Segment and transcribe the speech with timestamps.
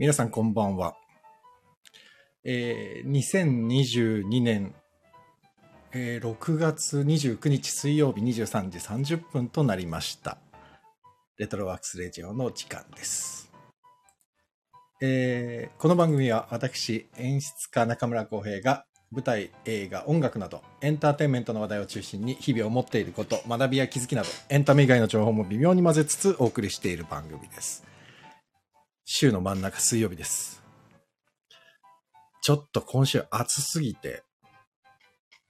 [0.00, 0.96] 皆さんこんばんは。
[2.42, 4.74] えー、2022年、
[5.92, 10.38] えー、6月29日水曜日23時30分となりました。
[11.36, 13.52] レトロワークスレジオの時間です。
[15.02, 27.89] えー、この番組は私、演出家中村浩平が舞台、映画、音楽などエンターテインメントの話題を中心に日々思っていること、学びや気づきなどエンタメ以外の情報も微妙に混ぜつつお送りしている番組です。
[29.12, 30.62] 週の真ん中水曜日です。
[32.42, 34.22] ちょっと今週暑すぎて、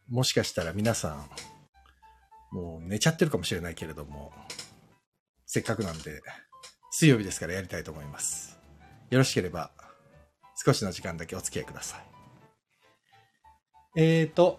[0.09, 4.33] もしかしたら皆さん、もう寝ちゃってるかもしれないけれども、
[5.45, 6.23] せっかくなんで、
[6.91, 8.59] 水曜日ですからやりたいと思います。
[9.11, 9.71] よろしければ、
[10.57, 12.01] 少しの時間だけお付き合いください。
[13.97, 14.59] えーと、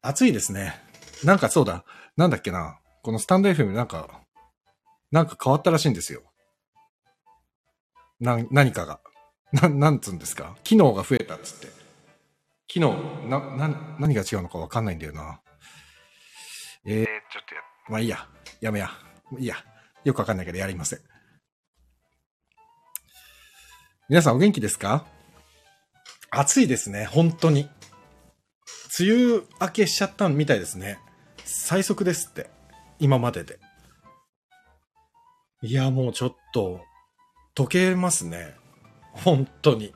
[0.00, 0.74] 暑いですね。
[1.22, 1.84] なんかそうだ、
[2.16, 4.24] なんだっけな、このスタンド FM なんか、
[5.12, 6.24] なんか変わったらしいんですよ。
[8.22, 9.00] な、何かが。
[9.52, 10.56] な、なんつうんですか？
[10.64, 11.66] 機能が増えたっつって。
[12.68, 12.94] 機能、
[13.28, 15.40] な、な、何が違うのかわかんないんだよな。
[16.86, 18.28] えー、ちょっとや、まあいいや。
[18.60, 18.90] やめや。
[19.38, 19.56] いいや。
[20.04, 21.00] よくわかんないけどやりません。
[24.08, 25.04] 皆さんお元気ですか？
[26.30, 27.04] 暑いですね。
[27.04, 27.68] 本当に。
[28.98, 30.98] 梅雨明けしちゃったみたいですね。
[31.44, 32.50] 最速ですって。
[32.98, 33.58] 今までで。
[35.62, 36.80] いや、もうちょっと、
[37.54, 38.54] 溶けますね。
[39.12, 39.92] 本当に。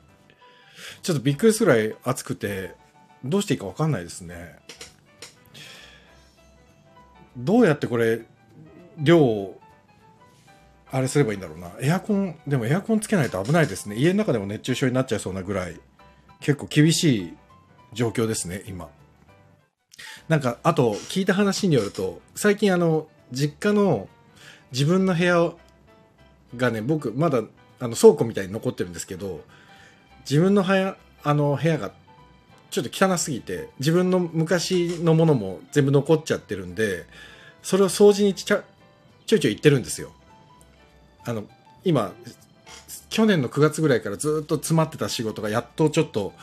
[1.01, 2.75] ちょっとびっくりするぐらい暑くて、
[3.23, 4.55] どうしていいかわかんないですね。
[7.35, 8.21] どうやってこれ、
[8.97, 9.59] 量を、
[10.89, 11.71] あれすればいいんだろうな。
[11.81, 13.95] エアコン、でもエアコンつけないと危ないですね。
[13.95, 15.79] 家の中でも熱中症になっちゃいそうなぐらい、
[16.39, 17.33] 結構厳しい
[17.93, 18.89] 状況ですね、今。
[20.29, 24.07] なんか、あと、聞いた話によると、最近あの、実家の
[24.71, 25.53] 自分の部屋
[26.55, 27.43] がね、僕、まだ、
[27.79, 29.43] あの、倉庫みたいに残ってるんですけど、
[30.29, 31.91] 自分の部屋、あの、部屋が、
[32.69, 37.05] ちょっと汚すぎて、自分の昔のものも全部残っちゃってるんで、
[37.63, 38.63] それを掃除にちゃ
[39.25, 40.11] ちょいちょい行ってるんですよ。
[41.25, 41.43] あの、
[41.83, 42.13] 今、
[43.09, 46.33] 去年の9月ぐらいからずっと詰まってた仕事がやっとちょっと、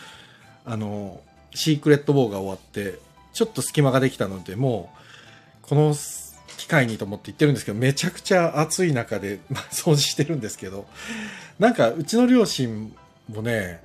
[0.64, 1.20] あの、
[1.54, 2.98] シークレットウォーが終わって、
[3.32, 4.90] ちょっと隙間ができたので、も
[5.62, 5.94] う、この
[6.64, 10.86] 機会にと思って言ってるんですけど、めちゃくちゃ暑い中で、 まあ、掃除してるんですけど、
[11.58, 12.94] なんか、うちの両親
[13.28, 13.82] もね、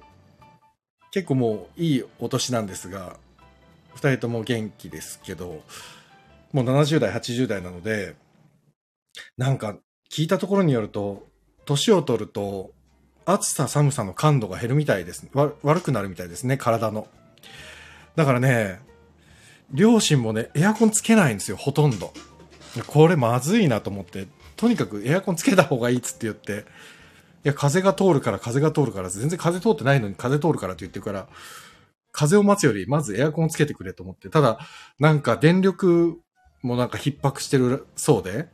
[1.12, 3.18] 結構もういいお年なんですが、
[3.96, 5.62] 二人とも元気ですけど、
[6.54, 8.16] もう70代、80代なので、
[9.38, 9.78] なんか
[10.10, 11.28] 聞いたところによると、
[11.66, 12.72] 年を取ると、
[13.26, 15.28] 暑さ寒さの感度が減るみたいです。
[15.34, 17.08] わ悪くなるみたいですね、体の。
[18.16, 18.80] だからね、
[19.74, 22.14] 両親もね、エアコンつけないんですよ、ほとんど。
[22.88, 26.66] これまずいなと思って、とにかくエアコンつけた方がいいっつって言って、
[27.46, 31.28] いや、風が通るから、風が通るから、全然風通ってないのに風通るからって言ってるから、
[32.12, 34.30] 風を待つより、まずエアコンつけてくれと思って。
[34.30, 34.60] ただ、
[35.00, 36.20] なんか電力
[36.62, 38.48] もなんか逼迫してるそうで、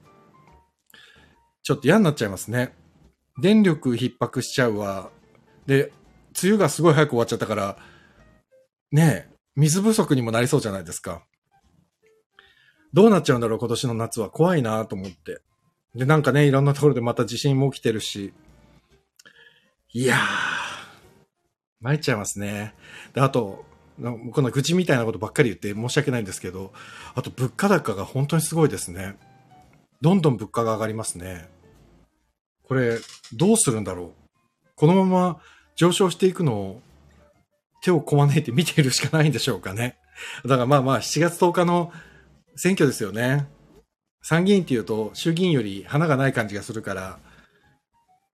[1.63, 2.75] ちょっと嫌になっちゃいますね。
[3.41, 5.09] 電力逼迫しちゃうわ。
[5.65, 5.91] で、
[6.41, 7.77] 梅雨がすごい早く終わっちゃったから、
[8.91, 11.23] ねえ、水不足にもなりそうじゃないですか。
[12.95, 14.29] どうなっちゃうんだろう、今年の夏は。
[14.29, 15.41] 怖いなと思って。
[15.95, 18.33] で、なんかね、いろんなところでまた地震も起きてるし。
[19.91, 20.19] いやー、
[21.81, 22.73] 参っちゃいますね。
[23.13, 23.65] で、あと、
[24.31, 26.71] この愚痴みたいなことばっかり言って申し訳ないんですけど、
[27.15, 29.17] あと物価高が本当にすごいですね。
[29.99, 31.49] どんどん物価が上がりますね。
[32.63, 32.97] これ、
[33.33, 34.11] どうするんだろう。
[34.75, 35.41] このまま
[35.75, 36.81] 上昇していくのを
[37.81, 39.97] 手をこまねいて見ているしかないんでしょうかね。
[40.45, 41.91] だからまあまあ7月10日の
[42.55, 43.47] 選挙ですよね。
[44.21, 47.19] 参議院っていうと衆議院より花がない感じがするから、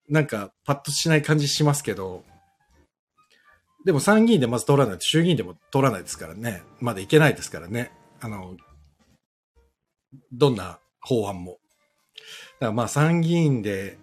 [0.10, 2.24] なんかパッとしない感じしますけど、
[3.86, 6.64] でも参議院でまず通らないと衆議院でも通らないですからね。
[6.80, 7.92] まだいけないですからね。
[8.20, 8.56] あの、
[10.32, 11.54] どんな法案も。
[11.54, 11.58] だ
[12.60, 13.98] からまあ参議院で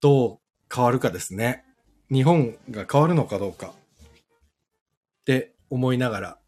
[0.00, 0.38] どう
[0.72, 1.64] 変わるかですね。
[2.10, 6.38] 日本が変わるのかどうかって思いながら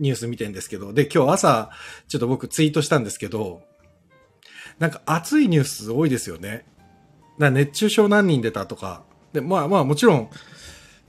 [0.00, 1.70] ニュース見てんですけど、で、今日朝
[2.08, 3.62] ちょっと僕ツイートしたんですけど、
[4.78, 6.64] なんか熱いニュース多いですよね。
[7.38, 10.30] だ熱中症何人出たとか、で、まあまあもちろん、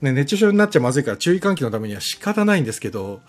[0.00, 3.20] ね、熱中症になっちゃまずいから注意喚起のためには仕方ないんですけど、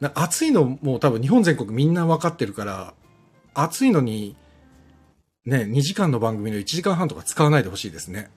[0.00, 2.94] な暑いのもう多分日本全国みんな分かってるから、
[3.54, 4.36] 暑いのに、
[5.44, 8.30] ね、2時間の番組の1時間半とか使わないでほしいですね。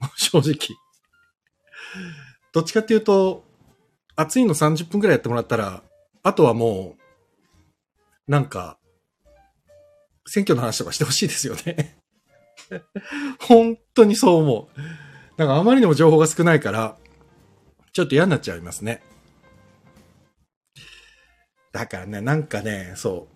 [0.16, 0.56] 正直。
[2.52, 3.45] どっちかっていうと、
[4.16, 5.82] 暑いの30分くらいやってもらったら、
[6.22, 6.96] あとはも
[8.26, 8.78] う、なんか、
[10.26, 11.98] 選挙の話とかしてほしいですよね。
[13.38, 14.80] 本当にそう思う。
[15.36, 16.96] なんかあまりにも情報が少ないから、
[17.92, 19.02] ちょっと嫌になっちゃいますね。
[21.72, 23.28] だからね、なんかね、そ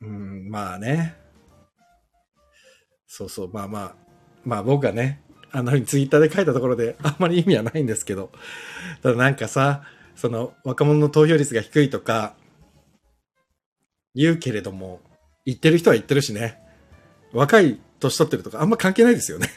[0.00, 0.06] う。
[0.06, 1.16] うん、まあね。
[3.06, 3.94] そうそう、まあまあ、
[4.44, 5.22] まあ僕がね、
[5.52, 8.30] あの、ツイッターで書いたところであんまり意味はないんですけど、
[9.02, 9.84] ただなんかさ、
[10.20, 12.34] その若者の投票率が低いとか、
[14.14, 15.00] 言うけれども、
[15.46, 16.58] 言ってる人は言ってるしね。
[17.32, 19.48] 若い年取ってるとかあんま関係ないですよね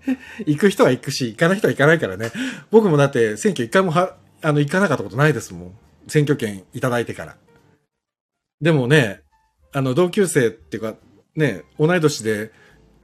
[0.46, 2.30] 行く人は行くし、行かない人は行かないからね。
[2.70, 5.78] 僕もだって選挙一回もは、あの、行かなかったことないですもん。
[6.08, 7.36] 選挙権いただいてから。
[8.62, 9.20] でもね、
[9.72, 10.94] あの、同級生っていうか、
[11.34, 12.52] ね、同い年で、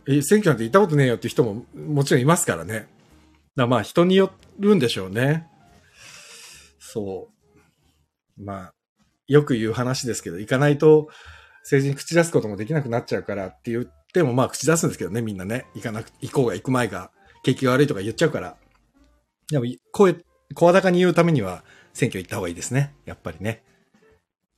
[0.07, 2.73] 選挙なんて行ったことねえよっていう人ももちろんいますからね。
[2.75, 2.87] だか
[3.57, 5.52] らまあ人によるんでしょうね。
[6.93, 7.31] そ
[8.39, 8.45] う。
[8.45, 8.75] まあ、
[9.27, 11.09] よく言う話ですけど、行かないと
[11.63, 15.65] 政治に口出すこともできなくなっちゃうからって言ってもまあ口出すんですけどね、みんなね。
[15.75, 17.11] 行かなく、行こうが行く前が
[17.43, 18.57] 景気が悪いとか言っちゃうから。
[19.51, 20.17] でも、声、
[20.55, 22.95] 声高に言うためには選挙行った方がいいですね。
[23.07, 23.63] やっぱりね。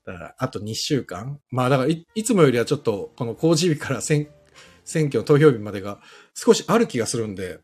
[0.04, 4.28] だから、あと2週間まあだからい、いつもよりはちょっと、この公示日から選、
[4.84, 6.00] 選挙投票日までが
[6.34, 7.60] 少しある気がするんで、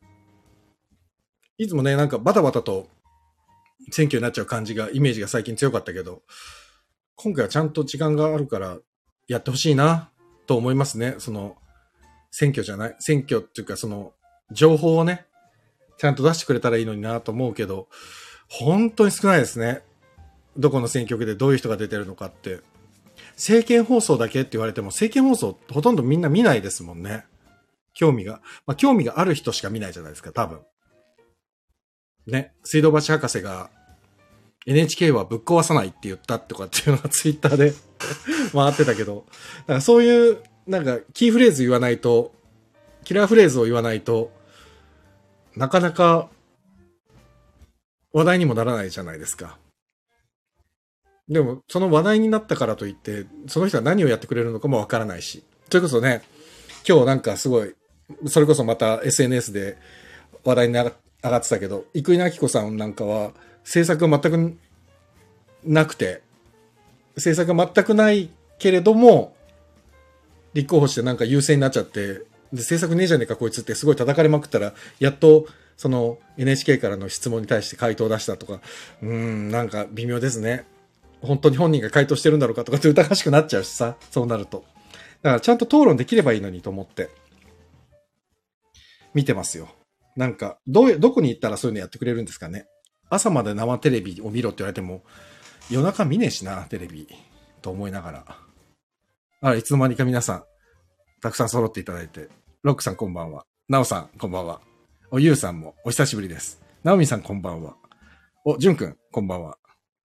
[1.58, 2.88] いつもね、なんかバタバタと
[3.90, 6.22] 選挙になっちゃう感じが、イメージが最近強かったけど、
[7.16, 8.78] 今回はちゃんと時間があるから
[9.28, 10.10] やってほしいな
[10.46, 11.16] と思いますね。
[11.18, 11.56] その、
[12.30, 14.12] 選挙じゃない、選挙っていうかその、
[14.52, 15.26] 情報をね、
[15.98, 17.88] ちゃんと出してくれたらいいのになと思うけど、
[18.48, 19.82] 本当に少ないですね。
[20.56, 22.60] どこの選挙区でどういう人が出てるのかって。
[23.36, 27.26] 政見放送だけって言われても、政見放送ほとんどみんな見ないですもんね。
[27.92, 28.40] 興味が。
[28.66, 30.60] まあ、興味がある人しか見ないじゃないですか、多分。
[32.30, 32.52] ね。
[32.64, 33.70] 水道橋博士が
[34.66, 37.72] NHK はぶっ壊さないって言ったとかっていうのがツイッターで
[38.52, 39.26] 回ってたけど、
[39.66, 42.32] だかそういう、なんかキーフレーズ言わないと、
[43.04, 44.30] キラーフレーズを言わないと、
[45.56, 46.28] なかなか
[48.12, 49.58] 話題にもならないじゃないですか。
[51.28, 55.44] でも、その話題になったからといって、その人は何をやってくれるのかもわからないし。
[55.68, 56.22] それこそね、
[56.88, 57.74] 今日なんかすごい、
[58.26, 59.78] それこそまた SNS で
[60.44, 63.32] 話題にな上がってたけど、生稲晃子さんなんかは、
[63.62, 64.58] 政策が全く
[65.64, 66.22] なくて、
[67.16, 69.34] 政策が全くないけれども、
[70.54, 72.14] 立候補してなんか優勢になっちゃって、
[72.52, 75.46] で、政策ねえじゃねえかこいつってすごい叩かれまくったら、やっと
[75.76, 78.60] その NHK からの質問に対して回答を出したとか、
[79.02, 80.66] うーん、なんか微妙ですね。
[81.22, 84.64] 本当に本人が回答してるんだろうかとかって疑わしくなっちゃうしさ、そうなると。
[85.22, 87.08] だからちゃんと討論できればいいのにと思って、
[89.14, 89.68] 見てますよ。
[90.16, 92.66] なんか、どう、どこに行ったらそういうのやってくれるんですかね？
[93.08, 95.02] 朝まで生テレビを見ろって言われても、
[95.70, 97.08] 夜中見ねえしな、テレビ。
[97.62, 98.24] と思いながら。
[99.42, 100.44] あら、いつの間にか皆さん、
[101.20, 102.28] たくさん揃っていただいて。
[102.62, 103.46] ロックさんこんばんは。
[103.68, 104.60] ナオさんこんばんは。
[105.10, 106.60] お、ゆうさんもお久しぶりです。
[106.82, 107.76] ナオミさんこんばんは。
[108.44, 109.58] お、ジュンくんこんばんは。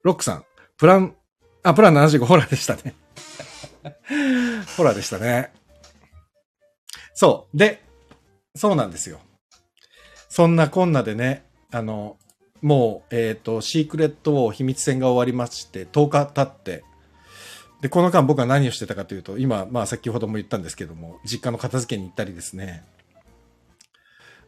[0.04, 0.46] ロックさん、
[0.78, 1.16] プラン、
[1.64, 2.96] あ、プラン75ホラーでしたね。
[4.78, 5.52] ホラーでしたね。
[7.14, 7.58] そう。
[7.58, 7.84] で、
[8.56, 9.20] そうなんですよ。
[10.36, 12.18] そんなこんなでね、あの、
[12.62, 16.84] もう、えっ、ー、と、シークレット王秘密戦が終わりまして、10日経って、
[17.80, 22.84] で、この間僕は何をしてたかというと、今、まあ先ほども言ったんですけども、実家の片付けに行ったりですね、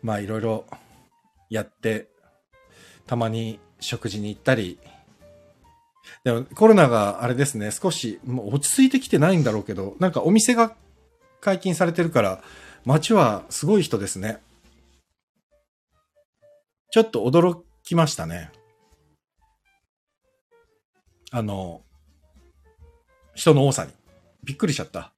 [0.03, 0.65] まあいろいろ
[1.49, 2.09] やって、
[3.05, 4.79] たまに食事に行ったり、
[6.25, 10.75] でもコロナがあれですね、少しもう落ち着いてきてないんだろうけど、なんかお店が
[11.39, 12.43] 解禁されてるから、
[12.83, 14.41] 街はすごい人ですね。
[16.91, 18.51] ちょっと驚きましたね。
[21.31, 21.81] あの、
[23.35, 23.91] 人の多さに。
[24.43, 25.13] びっくりしちゃった。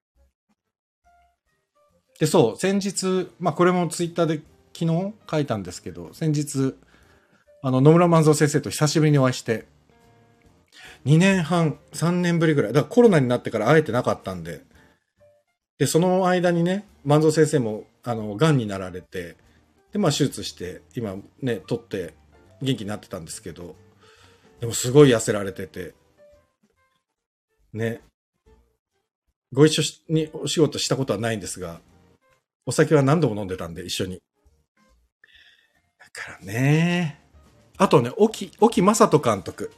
[2.20, 4.42] で、そう、先日、まあこれもツイッターで
[4.74, 6.76] 昨日書いたんですけど、先日、
[7.62, 9.66] あの、野村万蔵先生と久しぶりにお会いして、
[11.06, 12.74] 2年半、3年ぶりぐらい。
[12.74, 14.62] だからコロナになってから会えてなかったんで。
[15.78, 19.38] で、その間にね、万蔵先生も、あの、癌になられて、
[19.92, 22.14] で、まあ手術して、今ね、取って
[22.62, 23.76] 元気になってたんですけど、
[24.60, 25.94] でもすごい痩せられてて、
[27.74, 28.02] ね。
[29.52, 31.82] ご一緒にお仕事したことはないんですが、
[32.66, 34.22] お酒は何度も飲んでたんで、一緒に。
[35.98, 37.20] だからね。
[37.78, 39.72] あとね、沖、沖正人監督。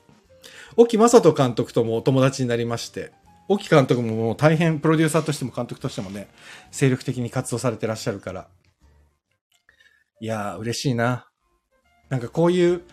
[0.75, 3.11] 沖正人監督ともお友達になりまして、
[3.47, 6.27] 沖監督ももう大変プロデューサーとしても監督としてもね、
[6.71, 8.47] 精力的に活動されてらっしゃるから。
[10.21, 11.27] いやー、嬉しいな。
[12.09, 12.83] なんかこういう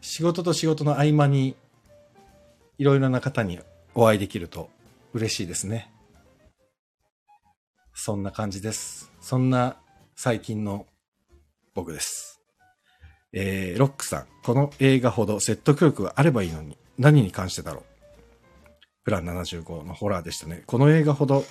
[0.00, 1.54] 仕事と仕事の合間に、
[2.76, 3.60] いろいろな方に
[3.94, 4.68] お会いできると
[5.12, 5.92] 嬉しいですね。
[7.94, 9.12] そんな感じです。
[9.20, 9.76] そんな
[10.16, 10.86] 最近の
[11.72, 12.42] 僕です。
[13.32, 14.26] えー、ロックさん。
[14.42, 17.84] この映画ほど説得力があればいいのに、何に関してだろう？
[19.04, 20.64] プラン75のホラーでしたね。
[20.66, 21.44] この映画ほど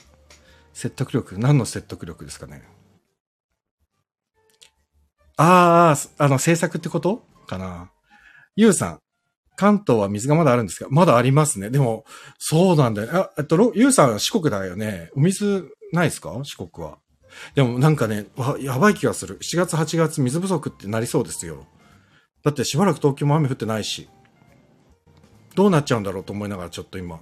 [0.74, 2.64] 説得力、何の説得力ですかね？
[5.44, 7.24] ああ、あの、制作ってこと？
[7.48, 7.90] かな。
[8.56, 9.00] ゆうさん。
[9.56, 10.88] 関東は水がまだあるんですか？
[10.92, 11.70] まだありますね。
[11.70, 12.06] でも、
[12.38, 13.10] そうなんだよ。
[13.12, 15.10] あ、えっと、ゆうさんは四国だよね。
[15.16, 16.40] お水ないですか？
[16.44, 17.00] 四国は。
[17.56, 18.28] でもなんかね、
[18.60, 19.40] やばい気がする。
[19.40, 21.66] 7月8月水不足ってなりそうですよ。
[22.44, 24.10] だってしばらく東京も雨降ってないし。
[25.56, 27.20] どうなっちゃうんだろうと思いながらちょっと今。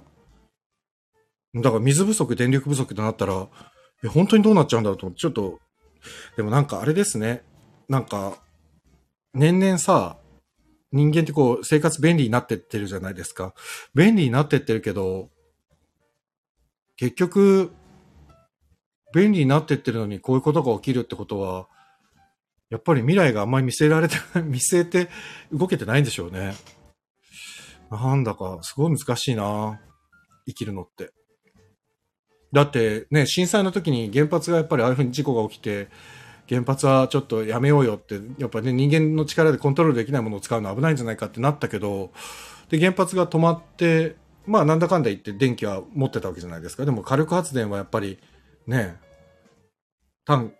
[1.54, 3.48] だから水不足、電力不足となったら、
[4.08, 5.58] 本当にどうなっちゃうんだろうと思って、ちょっと、
[6.36, 7.42] でもなんかあれですね。
[7.90, 8.38] なんか、
[9.34, 10.16] 年々さ、
[10.92, 13.52] 人間ってこう、生活便利になってってるじゃないですか。
[13.96, 15.28] 便利になってってるけど、
[16.96, 17.72] 結局、
[19.12, 21.66] 便利になってってるのにこういうことが起きるってことは、
[22.70, 25.08] やっぱり未来があんまり見据えられて、 見据えて
[25.52, 26.54] 動けてないんでしょうね。
[27.90, 29.80] なんだか、すごい難しいな
[30.46, 31.10] 生きるのって。
[32.52, 35.88] だってね、震災の時に原発がやっぱりああいうふうに事故が起きて、
[36.50, 42.10] 原発はちょっとやめようよって、やっぱね、人間の力でコントロールできないものを使うのは危ないんじゃないかってなったけど、
[42.70, 44.16] で、原発が止まって、
[44.46, 46.84] まあなんだかんだ言って電気は持ってたわけじゃないですか。
[46.84, 48.18] でも火力発電はやっぱり
[48.66, 48.96] ね、
[50.24, 50.52] 炭、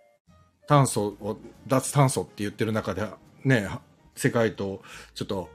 [0.65, 3.05] 炭素を、脱炭素って言ってる中で、
[3.43, 3.67] ね、
[4.15, 4.81] 世界と
[5.13, 5.49] ちょっと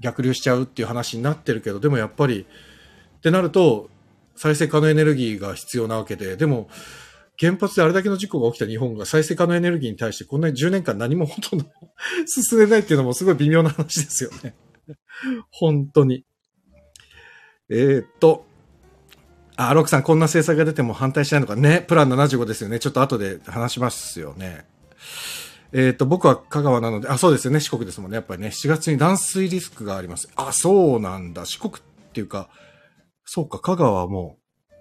[0.00, 2.46] 逆流しちゃうっていう話になってるけど、でもやっぱり、
[3.18, 3.88] ってなると、
[4.34, 6.68] 再生可能エネルギーが必要なわけで、でも、
[7.42, 11.66] 原発であれだけの事故が起きた日本が再生可能エネルギーに対してこんなに10年間何もほとんど
[12.24, 14.54] 進めないっていうのもすごい微妙な話ですよね。
[15.50, 16.24] 本当に。
[17.68, 18.46] えー、っと、
[19.56, 21.84] あ、ロックさん、こんな政策が出ても反対しないのかね。
[21.88, 22.78] プラン75ですよね。
[22.78, 24.64] ちょっと後で話しますよね。
[25.72, 27.60] えー、っと、僕は香川なので、あ、そうですよね。
[27.60, 28.16] 四国ですもんね。
[28.16, 28.48] やっぱりね。
[28.48, 30.28] 7月に断水リスクがあります。
[30.36, 31.44] あ、そうなんだ。
[31.44, 31.78] 四国っ
[32.12, 32.48] ていうか、
[33.24, 34.74] そうか、香川はもう、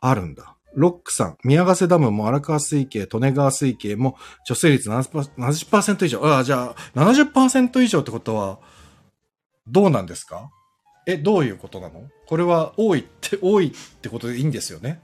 [0.00, 0.55] あるんだ。
[0.76, 4.16] ロックさん、宮ヶ瀬ダムも荒川水系、利根川水系も
[4.48, 6.24] 貯水率 70%, 70以上。
[6.26, 8.60] ああ、じゃあ、70%以上ってことは、
[9.66, 10.50] どうなんですか？
[11.06, 12.10] え、どういうことなの？
[12.26, 15.00] これは多いって、 多いってことでいいんですよね？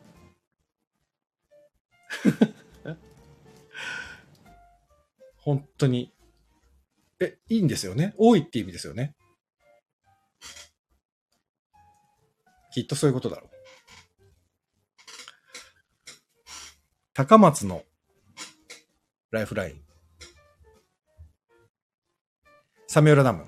[5.39, 6.13] 本当に。
[7.19, 8.15] え、いいんですよね？
[8.19, 9.15] 多いって意味ですよね？
[12.75, 13.52] きっとそういうことだろう。
[17.15, 17.83] 高松の
[19.31, 19.81] ライフライン。
[22.87, 23.45] サメ浦ダム。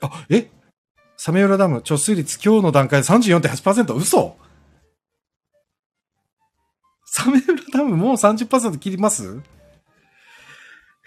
[0.00, 0.50] あ、え？
[1.18, 4.36] サメ浦ダム貯水率今日の段階で34.8%嘘
[7.04, 9.40] サメ浦ダムもう30%切ります？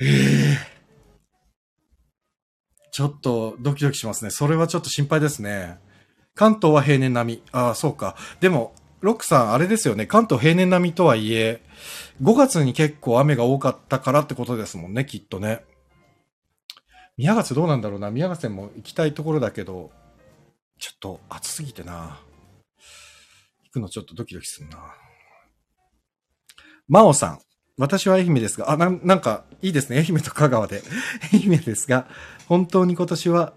[0.02, 0.58] ええ
[2.92, 4.30] ちょっとドキドキしますね。
[4.30, 5.80] それはちょっと心配ですね。
[6.36, 7.44] 関東は平年並み。
[7.52, 8.16] ああ、そうか。
[8.40, 10.06] でも、ロックさん、あれですよね。
[10.06, 11.62] 関東平年並みとはいえ、
[12.22, 15.64] 5月に結構雨が多かったからってことですもんね、きっとね。
[17.18, 18.12] 宮ヶ瀬どうなんだろうな。
[18.12, 19.92] 宮ヶ瀬も行きたいところだけど、
[20.80, 22.20] ちょっと暑すぎてな。
[23.66, 24.78] 行くのちょっとドキドキするな。
[26.88, 27.40] 真央さん。
[27.78, 30.00] 私は愛媛ですが、あ、ななんか、いいですね。
[30.00, 30.82] 愛媛と香川で。
[31.32, 32.08] 愛媛ですが、
[32.48, 33.54] 本当に今年は、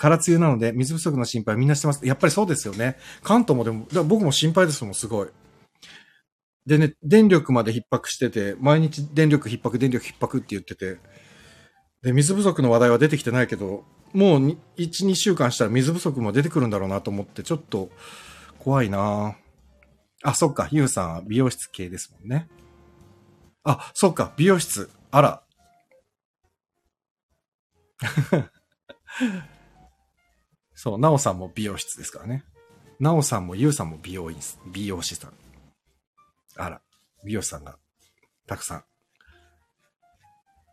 [0.00, 2.06] 空梅雨なので、水不足の心配みんなしてます。
[2.06, 2.96] やっぱりそうですよね。
[3.22, 5.28] 関東もでも、だ僕も心配ですもん、すごい。
[6.64, 10.96] でね、電力まで逼迫してて、毎日電力逼迫、電力逼迫って言ってて、
[12.00, 17.90] で、水不足の話題は出てきてないけど、もう1、2週間したら水不足も出てくるんだろうなと思って、ちょっと
[18.58, 19.36] 怖いな
[20.22, 22.48] あ、そっか、ゆうさんは美容室系ですもんね。
[23.64, 24.88] あ、そっか、美容室。
[25.10, 25.42] あら。
[30.82, 32.42] そう、なおさんも美容室ですからね。
[32.98, 34.38] なおさんもゆうさんも美容院、
[34.72, 35.32] 美容師さん。
[36.56, 36.80] あら、
[37.22, 37.76] 美容師さんが
[38.46, 38.84] たくさん。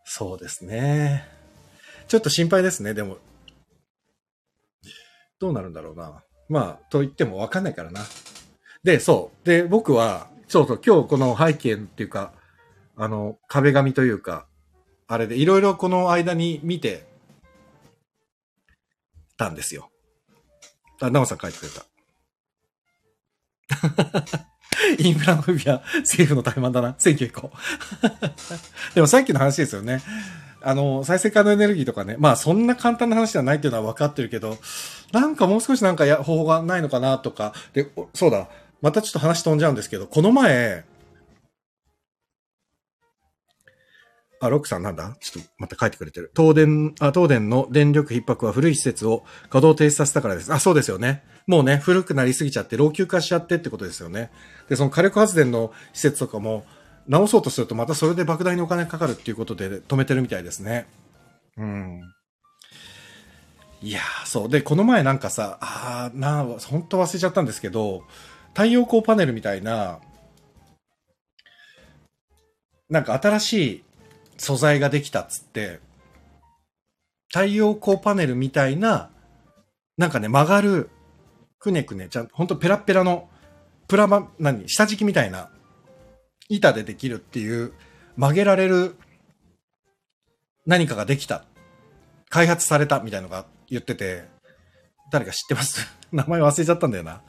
[0.05, 1.27] そうですね。
[2.07, 3.17] ちょっと心配ですね、でも。
[5.39, 6.23] どうなるんだろうな。
[6.47, 7.99] まあ、と言ってもわかんないからな。
[8.85, 9.45] で、そう。
[9.45, 12.31] で、僕は、そうそう、今日この背景っていうか、
[12.95, 14.47] あの、壁紙というか、
[15.05, 17.05] あれでいろいろこの間に見て
[19.35, 19.91] たんですよ。
[21.01, 21.85] あ、なおさん書いてくれた。
[24.99, 26.95] インフラの不備は政府の怠慢だな。
[26.97, 27.57] 選挙行こう。
[28.95, 30.01] でもさっきの話ですよね。
[30.61, 32.15] あの、再生可能エネルギーとかね。
[32.19, 34.57] まあそんな簡単な話じゃないっていうのは分かってるけど、
[35.11, 37.53] なんかもう少しなんかや方法がないのかなとか。
[37.73, 38.47] で、そうだ。
[38.81, 40.83] またちょっと話飛んじゃうんですけど、この前、
[44.39, 45.15] あ、ロックさんなんだ？
[45.19, 46.31] ちょっとまた書いてくれてる。
[46.35, 50.53] 東電、あ、東電の電力逼迫は古い施設を稼働停止させたからです。
[50.53, 51.23] あ、そうですよね。
[51.47, 54.31] もうね、古くなりすぎちゃって老朽化しちゃってってことですよね。
[54.69, 56.65] で、その火力発電の施設とかも
[57.07, 60.87] 直そうとするとまたそれで莫大にお金かかるっていうことで止めてるみたいですね。
[61.57, 62.01] うん。
[63.81, 64.49] いやそう。
[64.49, 68.03] で、この前なんかさ、あー、な、本当忘れちゃったんですけど、
[68.49, 69.99] 太陽光パネルみたいな、
[72.89, 73.83] なんか新しい
[74.37, 75.79] 素材ができたっつって、
[77.29, 79.09] 太陽光パネルみたいな、
[79.97, 80.89] なんかね、曲がる、
[81.59, 83.29] くねくね、ちゃんと、ほんとペラペラの、
[83.87, 85.49] プラマ、何下敷きみたいな、
[86.49, 87.73] 板でできるっていう、
[88.15, 88.95] 曲げられる
[90.67, 91.45] 何かができた。
[92.29, 94.25] 開発されたみたいのが言ってて、
[95.11, 95.87] 誰か知ってます？
[96.11, 97.23] 名前忘れちゃったんだよな。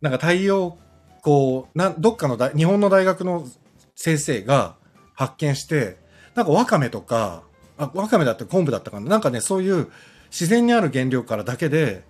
[0.00, 0.78] なんか太陽
[1.24, 3.48] 光、な、どっかの大、日本の大学の
[3.96, 4.76] 先生が、
[5.14, 5.96] 発見して、
[6.34, 7.42] なんかワカメとか、
[7.78, 9.08] あ、ワカメだって昆布だったかな。
[9.08, 9.88] なんかね、そういう
[10.30, 12.04] 自然にある原料からだけで、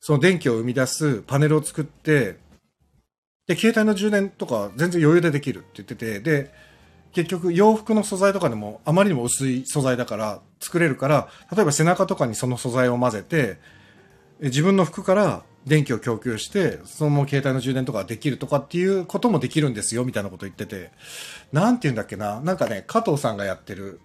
[0.00, 2.36] その電気を生み出すパネルを作って、
[3.46, 6.52] で、携帯の充電とか全然余裕でできるって言ってて、で、
[7.12, 13.58] 結局洋服の素材とかでもあまりにも薄い素材だから作れるから、例えば背中とかにその素材を混ぜて、
[14.40, 20.90] 自分の服から電気を供給して、その携帯の充電とかできるとかっていうこともできるんですよ、みたいなこと言ってて。
[21.52, 22.40] なんて言うんだっけな。
[22.40, 24.00] なんかね、加藤さんがやってる、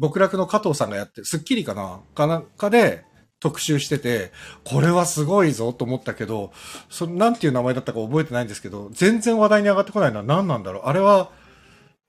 [0.00, 2.00] 極楽の加藤さんがやってる、スッキリかな。
[2.14, 3.04] かなんかで
[3.40, 4.32] 特集してて、
[4.64, 6.52] これはすごいぞと思ったけど、
[6.88, 10.82] そなんていう名前だったか覚えてないんですけど、全然話題に上がってこないのは何なんだろう。
[10.86, 11.30] あれは、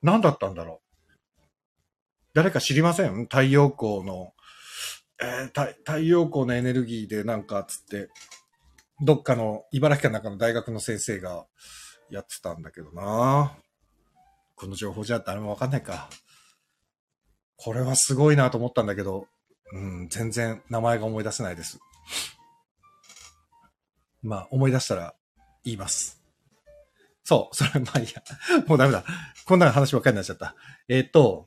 [0.02, 0.86] 何だったんだろう。
[2.32, 3.24] 誰か知りません？
[3.24, 4.32] 太陽光の
[5.22, 8.08] えー、太陽光のエネルギーでなんかつって、
[9.00, 11.46] どっかの茨城県の中の大学の先生が
[12.10, 13.56] やってたんだけどな
[14.56, 16.10] この情報じゃ誰もわかんないか。
[17.56, 19.26] これはすごいなと思ったんだけど、
[19.72, 21.78] うん、全然名前が思い出せないです。
[24.22, 25.14] まあ、思い出したら
[25.64, 26.22] 言います。
[27.24, 28.22] そう、それ、まあいいや。
[28.66, 29.04] もうダメだ。
[29.46, 30.54] こんな話ばっかりになっちゃった。
[30.88, 31.46] えっ、ー、と、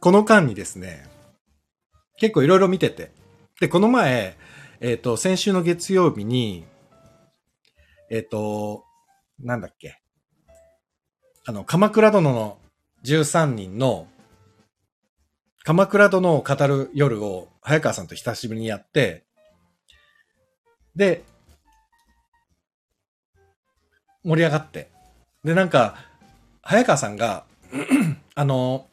[0.00, 1.06] この間にですね、
[2.18, 3.10] 結構いろいろ見てて。
[3.60, 4.36] で、この前、
[4.80, 6.64] えっ、ー、と、先週の月曜日に、
[8.10, 8.84] えっ、ー、と、
[9.40, 10.00] なんだっけ。
[11.46, 12.58] あの、鎌倉殿の
[13.04, 14.06] 13人の、
[15.64, 19.24] 鎌倉殿を語る夜を早川さんと久しぶりにやって、
[20.96, 21.24] で、
[24.24, 24.90] 盛り上がって。
[25.44, 25.96] で、なんか、
[26.62, 27.44] 早川さんが
[28.34, 28.86] あの、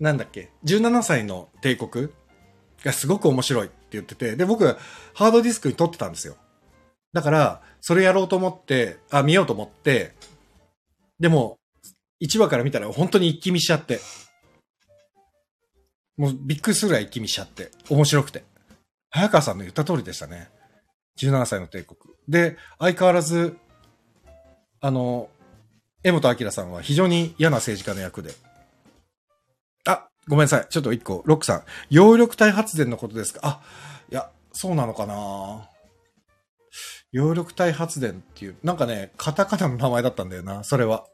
[0.00, 2.08] なんだっけ、17歳の帝国？
[2.82, 4.64] がすごく面白いって言ってて、で、僕、
[5.14, 6.36] ハードディスクに撮ってたんですよ。
[7.12, 10.14] だから、それやろうと思って、あ、見ようと思って、
[11.18, 11.58] でも、
[12.22, 14.00] 1話から見たら本当に一気見しちゃって。
[16.16, 17.70] もうびっくりするぐらい一気見しちゃって。
[17.88, 18.44] 面白くて。
[19.10, 20.48] 早川さんの言った通りでしたね。
[21.18, 21.98] 17歳の帝国。
[22.28, 23.56] で、相変わらず、
[24.80, 25.28] あの、
[26.02, 28.32] 江本明さんは非常に嫌な政治家の役で。
[29.86, 30.66] あごめんなさい。
[30.68, 31.64] ちょっと一個、ロックさん。
[31.88, 33.40] 揚力体発電のことですか？
[33.42, 33.62] あ、
[34.10, 35.68] いや、そうなのかな？
[37.12, 41.06] 揚力体発電っていう、なんかね、カタカナの名前だったんだよな、それは。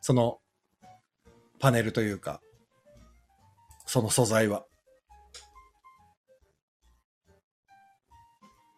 [0.00, 0.38] その、
[1.60, 2.40] パネルというか、
[3.86, 4.64] その素材は。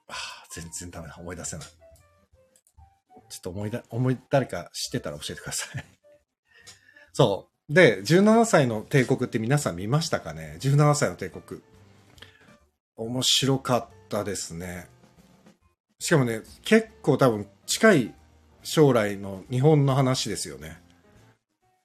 [0.08, 0.14] あ
[0.50, 1.16] 全然ダメだ。
[1.18, 1.66] 思い出せない。
[3.30, 5.84] ちょっと思いだ、思い、誰か知ってたら教えてください。
[7.14, 7.53] そう。
[7.68, 11.60] で、17歳の帝国って皆さん見ましたかね ?17 歳の帝国。
[12.96, 14.86] 面白かったですね。
[15.98, 18.14] しかもね、結構多分近い
[18.62, 20.78] 将来の日本の話ですよね。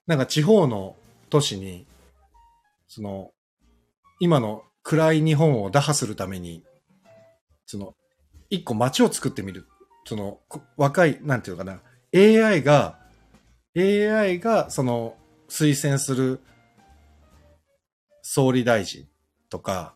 [0.06, 0.96] なんか地方の
[1.30, 1.86] 都市に、
[2.88, 3.32] その、
[4.20, 6.64] 今の暗い日本を打破するために、
[7.66, 7.96] その、
[8.50, 9.68] 一個街を作ってみる。
[10.06, 10.40] その、
[10.76, 11.82] 若い、なんていうのかな、
[12.14, 13.00] AI が、
[13.78, 15.16] AI が、その、
[15.50, 16.40] 推薦する
[18.22, 19.08] 総理大臣
[19.50, 19.96] とか、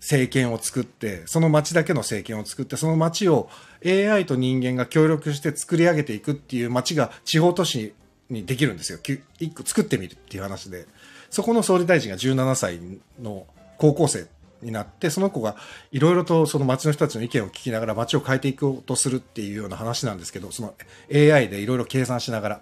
[0.00, 3.48] 政権を作って、その街だけの政権を作って、その街を
[3.84, 7.94] AI と人間が協力して作り上げていくっていう街が地方都市
[8.30, 8.98] にできるんですよ。
[9.38, 10.86] 一個作ってみるっていう話で。
[11.30, 12.80] そこの総理大臣が17歳
[13.20, 14.28] の高校生
[14.62, 15.56] になって、その子が
[15.90, 20.74] いろいろとその街の人たちの意見を聞きながら街を変えていこうとするっていうような話なんですけど、その
[21.12, 22.60] AI でいろいろ計算しながら。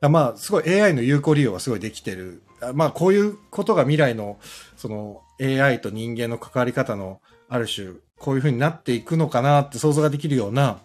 [0.00, 2.42] まあ、すごい AI の有効利用はすごいできてる。
[2.74, 4.38] まあ、こういうことが未来の、
[4.76, 10.78] その AI と人間の関わり方のある種、こういう風になっていくのかなって想像ができるような、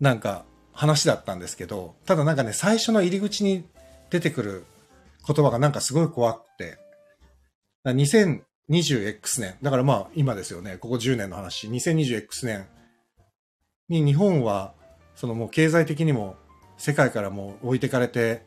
[0.00, 3.64] なんか話だったんですけど、ただなんかね、最初の入り口に
[4.10, 4.64] 出てくる
[5.26, 6.78] 言葉がなんかすごい怖くて、
[7.84, 12.66] 2020X 年、だからまあ今ですよね、ここ10年の話、2020X 年
[13.88, 14.72] に日本は、
[15.16, 16.36] そのもう経済的にも
[16.78, 18.42] 世界からもう置いてかれて、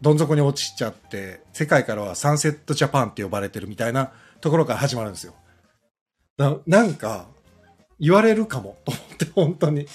[0.00, 5.34] どん底に落ちちゃって、世界からはサンセットジャパンって呼ばれてるみたいなところから始まるんですよ。
[6.38, 7.26] ななんか、
[7.98, 9.86] 言われるかも、と思って、本当に。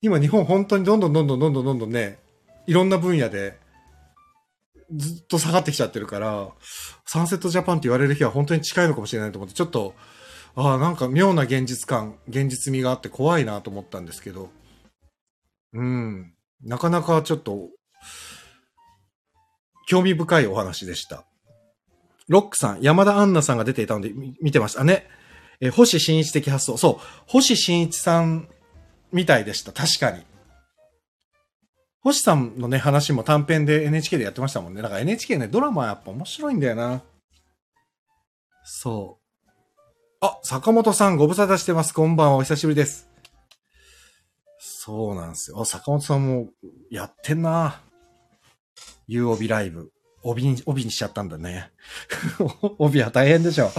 [0.00, 2.18] 今日本本当にどんどんどんどんどんどんどんどんね、
[2.66, 3.58] いろんな分野で
[4.96, 6.48] ずっと下がってきちゃってるから、
[7.06, 9.94] サンセットジャパンって言われる日は本当に近いのかもしれないと思って、ちょっと、
[10.54, 14.50] ああ、なんか妙な現実感、現実味があって怖いなと思ったんですけど、
[15.72, 17.68] うん、なかなかちょっと、
[19.86, 21.24] 興味深いお話でした。
[22.28, 24.84] ロックさん、山田杏奈さんが出ていたので見てました。
[24.84, 25.06] ね。
[25.60, 26.76] え、星新一的発想。
[26.76, 27.06] そう。
[27.26, 28.48] 星新一さん
[29.12, 29.72] みたいでした。
[29.72, 30.22] 確かに。
[32.00, 34.82] 星さんのね、話も短編で NHK でやってましたもんね。
[34.82, 37.02] だか NHK ね、ドラマやっぱ面白いんだよな。
[38.64, 39.50] そう。
[40.20, 41.94] あ、坂本さんご無沙汰してます。
[41.94, 42.36] こんばんは。
[42.36, 43.08] お久しぶりです。
[44.88, 45.66] そうなんですよ。
[45.66, 46.48] 坂本さんも
[46.90, 47.82] やってんな。
[49.06, 49.92] u 帯ライブ。
[50.22, 51.70] 帯に、帯にしちゃったんだね。
[52.78, 53.70] 帯は大変でしょ。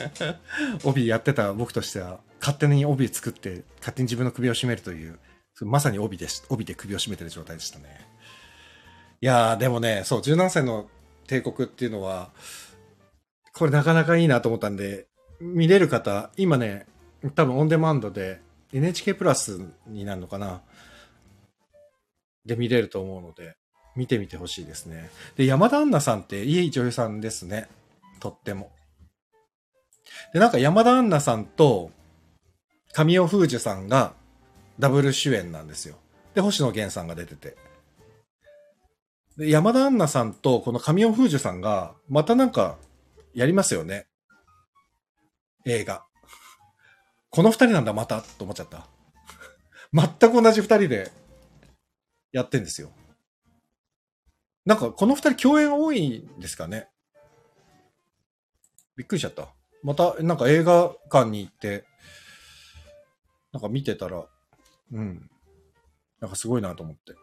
[0.84, 5.18] 帯やってた僕としては、勝手に帯作って、勝手に自分の首を絞めるという、
[5.62, 8.06] まさに帯でし、帯で首を絞めてる状態でしたね。
[9.22, 10.90] いやー、でもね、そう、17歳の
[11.26, 12.32] 帝国っていうのは、
[13.54, 15.06] これなかなかいいなと思ったんで、
[15.40, 16.84] 見れる方、今ね、
[17.34, 20.62] 多分オンデマンドで NHK プラスになるのかな？
[22.44, 23.56] で見れると思うので、
[23.96, 25.10] 見てみてほしいですね。
[25.36, 27.68] で、山田杏奈さんっていい女優さんですね。
[28.20, 28.72] とっても。
[30.32, 31.90] で、なんか山田杏奈さんと
[32.92, 34.14] 神尾楓珠さんが
[34.78, 35.96] ダブル主演なんですよ。
[36.34, 37.56] で、星野源さんが出てて。
[39.36, 42.78] で、山田杏奈さんとこの神尾楓珠さんが、またなんか、
[43.34, 44.06] やりますよね。
[45.64, 46.04] 映画。
[47.30, 48.86] この二人なんだ、また、と思っちゃった。
[49.92, 51.12] 全く同じ二人で、
[52.32, 52.92] やってんですよ。
[54.64, 56.88] なんか、この二人共演多いんですかね？
[58.96, 59.48] びっくりしちゃった。
[59.82, 61.84] また、なんか映画館に行って、
[63.52, 64.26] なんか見てたら、
[64.92, 65.30] うん。
[66.20, 67.14] なんかすごいなと思って。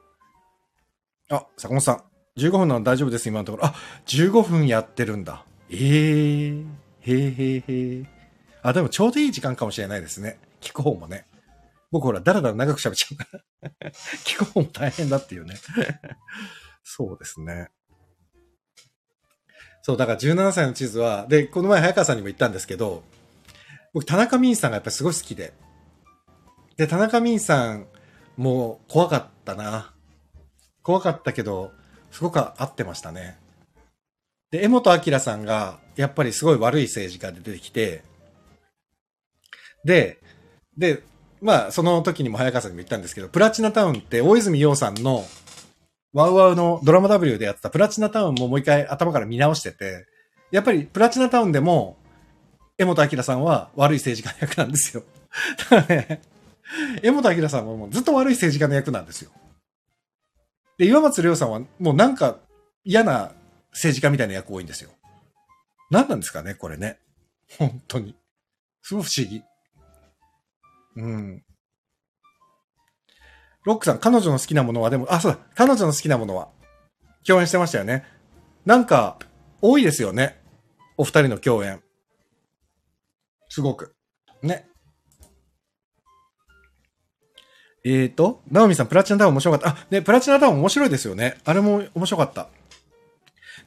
[1.29, 2.03] あ、坂本さん。
[2.37, 3.65] 15分なの大丈夫です、今のところ。
[3.65, 3.75] あ、
[4.07, 5.45] 15分やってるんだ。
[5.69, 6.67] ええー、
[7.01, 8.14] へえへえへえ。
[8.65, 10.39] あ、でもちょうどいい時間かもしれないですね。
[10.59, 11.27] 聞く方もね。
[11.91, 13.27] 僕ほら、だらだら長く喋っちゃうか
[13.61, 13.91] ら。
[14.25, 15.55] 聞く方も大変だっていうね。
[16.83, 17.69] そうですね。
[19.83, 23.03] そう、だから17歳の地図は、で、この前早川さんにも言ったんですけど、
[23.93, 25.53] 僕、田中泯さんがやっぱりすごい好きで。
[26.75, 27.87] で、田中泯さん
[28.35, 29.93] も怖かったな。
[30.81, 31.71] 怖かったけど、
[32.09, 33.37] すごく合ってましたね。
[34.49, 38.03] で、江本明さんが、やっぱりすごい悪い政治家で出てきて、
[39.85, 40.19] で、
[40.77, 41.03] で、
[41.41, 45.23] まあ、その時にも早川さんにも言ったんですけど、プラチナタウンって大泉洋さんの
[46.11, 50.05] ワウワウのドラマ W でやってたプラチナタウンももう一回頭から見直してて、
[50.51, 51.97] やっぱりプラチナタウンでも、
[52.77, 55.03] 江本明さんは悪い政治家の役なんですよ。
[55.69, 56.21] だからね、
[57.03, 59.31] 江本明さんはもうずっと悪い政治家の役なんですよ。
[60.77, 62.37] で、岩松亮さんはもうなんか
[62.83, 63.31] 嫌な
[63.71, 64.89] 政治家みたいな役多いんですよ。
[65.89, 66.97] 何なんですかね、これね。
[67.57, 68.15] 本当に。
[68.81, 69.43] すごい不思議。
[70.95, 71.43] うん。
[73.63, 74.89] ロックさん、彼女の好きなものは？
[74.89, 76.49] でも、あ、そうだ、彼女の好きなものは、
[77.25, 78.05] 共演してましたよね。
[78.65, 79.17] なんか、
[79.61, 80.41] 多いですよね。
[80.97, 81.81] お二人の共演。
[83.49, 83.95] すごく。
[84.41, 84.67] ね。
[87.83, 89.69] えーと、ナオミさん、プラチナタウン面白かった。
[89.69, 91.37] あ、ね、プラチナタウン面白いですよね。
[91.45, 92.47] あれも面白かった。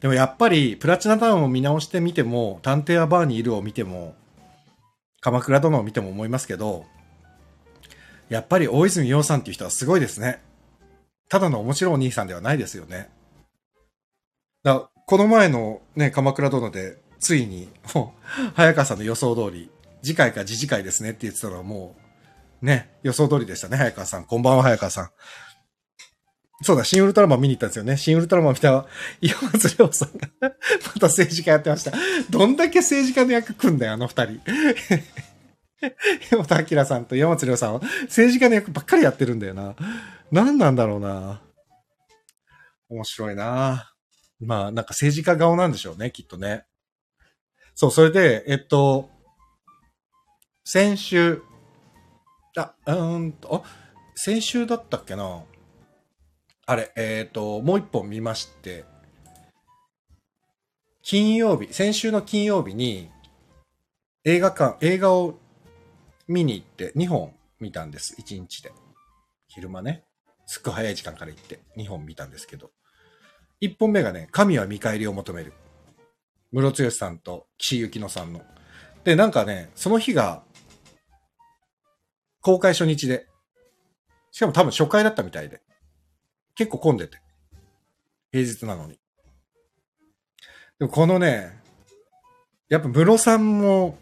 [0.01, 4.15] でもやっぱり、プラチナタウンを見直してみても、探偵はバーにいるを見ても、
[5.21, 6.87] 鎌倉殿を見ても思いますけど、
[8.29, 10.41] やっぱり大泉洋さんっていう人はすごいですね。
[11.29, 13.11] ただの面白いお兄さんではないですよね。
[14.63, 19.71] だこの前のね、鎌倉殿で、ついに、もう、早川さんの予想通り、
[20.03, 21.97] 次回か次次回ですねって言ってたのはも
[22.63, 24.25] う、ね、予想通りでしたね、早川さん。
[24.25, 25.11] こんばんは、早川さん。
[26.63, 27.97] そうだ、新ウルトラマン見に行ったんですよね。
[27.97, 28.87] 新ウルトラマン見た
[29.21, 30.51] 岩松亮さんが ま
[31.01, 31.93] た政治家やってました。
[32.31, 34.41] どんだけ政治家の役組んだよ、あの二人。
[36.31, 39.77] 山田明さんと山松亮さんは政治家の役ばっかりやってるんだよな。
[40.31, 41.41] 何なんだろうな。
[42.89, 43.95] 面白いな。
[44.41, 46.67] まあ、なんか政治家顔なんでしょうね、きっとね。
[47.75, 49.11] そう、それで、えっと、
[50.65, 51.43] 先週、
[52.57, 53.69] あ、うんと、あ、
[54.15, 55.45] 先週だったっけな
[56.67, 58.85] あれ、えっ、と、もう一本見まして、
[61.03, 63.11] 金曜日、先週の金曜日に
[64.25, 65.39] 映画館、映画を
[66.29, 68.15] 見に行って2本見たんです。
[68.21, 68.73] 1日で。
[69.49, 70.05] 昼間ね。
[70.47, 72.71] すっごい早い時間から行って2本見たんですけど。
[73.61, 75.53] 1本目がね、神は見返りを求める。
[76.53, 78.43] 室剛さんと岸由紀乃さんの。
[79.05, 80.45] で、なんかね、その日が
[82.41, 83.27] 公開初日で、
[84.31, 85.61] しかも多分初回だったみたいで。
[86.55, 87.19] 結構混んでて。
[88.33, 88.99] 平日なのに。
[90.79, 91.59] でもこのね、
[92.69, 93.99] やっぱ室さんも、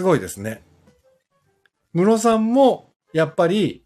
[0.00, 0.62] すごいですね。
[1.92, 3.84] 室さんも、やっぱり、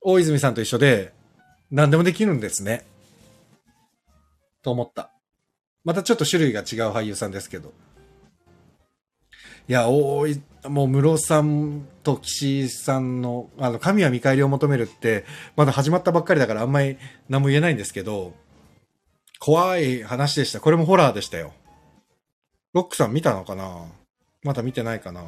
[0.00, 1.12] 大泉さんと一緒で、
[1.72, 2.86] 何でもできるんですね。
[4.62, 5.10] と思った。
[5.82, 7.72] またちょっと種類が違う俳優さんですけど。
[9.68, 15.24] いや、おい、もう、室さんと岸井さんの、あの、神は見返りを求めるって、
[15.56, 16.98] まだ始まったばっかりだからあんまり
[17.28, 18.32] 何も言えないんですけど、
[19.40, 20.60] 怖い話でした。
[20.60, 21.52] これもホラーでしたよ。
[22.76, 23.86] ロックさん見たのかな？
[24.42, 25.22] まだ見てないかな？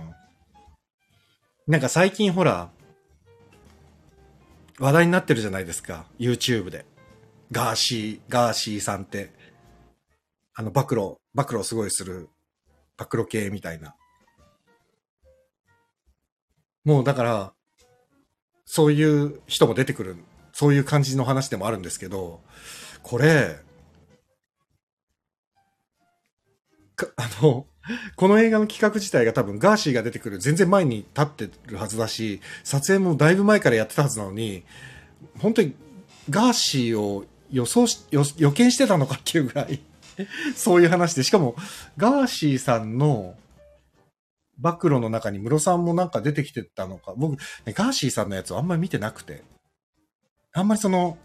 [1.67, 2.71] なんか最近ほら、
[4.79, 6.05] 話題になってるじゃないですか。
[6.19, 6.85] YouTube で。
[7.51, 9.33] ガーシー、ガーシーさんって、
[10.53, 12.29] あの、暴露、暴露すごいする、
[12.99, 13.95] 暴露系みたいな。
[16.85, 17.53] もうだから、
[18.67, 20.17] そういう人も出てくる、
[20.53, 22.43] そういう感じの話でもあるんですけど、
[23.03, 23.57] これ、
[27.17, 27.67] あの、
[28.17, 34.65] この映画の企画自体が多分ガーシーが出てくる全然前に立ってるはずだし、撮影もだいぶ前からやってたはずなのに、
[35.39, 35.75] 本当に
[36.29, 39.81] ガーシーを予想し、予予見してたのかっていうぐらい、
[40.55, 41.57] そういう話で、しかも
[41.97, 43.37] ガーシーさんの
[44.59, 49.43] 暴露の中にムロさんもなんか出てきてたのか、僕、ねガーシーさんのやつをあんまり見てなくて、
[50.53, 51.17] あんまりその、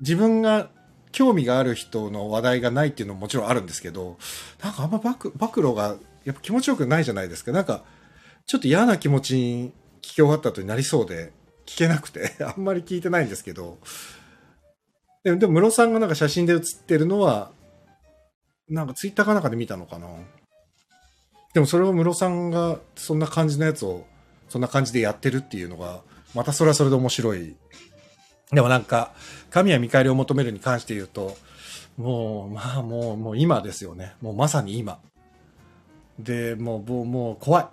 [0.00, 0.70] 自分が
[1.16, 4.18] 興味がある人の話題がないっていうのももちろんあるんですけど、
[4.62, 7.52] なんかあんま暴露暴露がやっぱ気持ちよくないじゃないですか。
[7.52, 7.84] なんか、
[8.44, 11.32] ちょっと嫌な気持ちに聞き終わった後になりそうで、
[11.64, 13.78] 聞けなくて、 あんまり聞いてないんですけど、
[15.24, 17.50] でも、でも、ムロさんがなんか写真で写ってるのは、
[18.68, 20.08] なんかツイッターかなんかで見たのかな。
[21.54, 24.04] でもそれをムロさんがそんな感じのやつを、
[24.50, 26.02] そんな感じでやってるっていうのが、
[26.34, 27.56] またそれはそれで面白い。
[28.52, 29.12] でもなんか、
[29.50, 31.36] 神は見返りを求めるに関して言うと、
[31.96, 34.14] もう、まあもう、もう今ですよね。
[34.20, 35.00] もうまさに今。
[36.18, 37.72] で、もう、もう、もう怖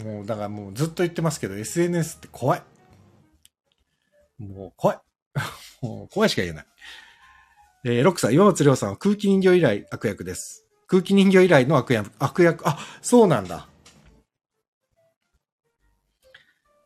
[0.00, 0.04] い。
[0.04, 2.62] もう、だからもうずっと言ってますけど、SNS って怖い。
[4.38, 4.98] もう怖い。
[5.82, 6.66] もう怖いしか言えない。
[7.84, 10.64] えー、ロックさん、岩松亮さんは空気人形以来悪役です。
[10.86, 13.66] 空気人形以来の悪役、悪役、あ、そうなんだ。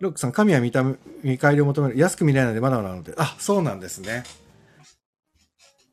[0.01, 0.85] ロックさん、神は見た、
[1.23, 1.99] 見返りを求める。
[1.99, 3.15] 安く見れないのでまだまだなので。
[3.17, 4.25] あ、そうなんですね。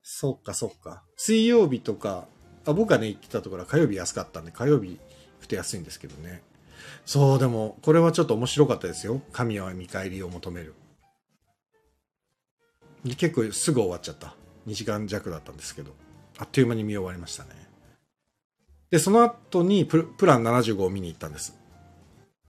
[0.01, 1.03] そっか、そっか。
[1.15, 2.27] 水曜日とか、
[2.65, 4.99] あ僕がね、行ってたところは火曜日安かったんで、火曜日、
[5.39, 6.43] ふて安いんですけどね。
[7.05, 9.21] そう、でも、これはちょっと面白かったですよ。
[9.31, 10.73] 神は見返りを求める。
[13.05, 14.35] で結構すぐ終わっちゃった。
[14.67, 15.91] 2時間弱だったんですけど、
[16.37, 17.49] あっという間に見終わりましたね。
[18.89, 21.57] で、その後にププラン75を見に行ったんです。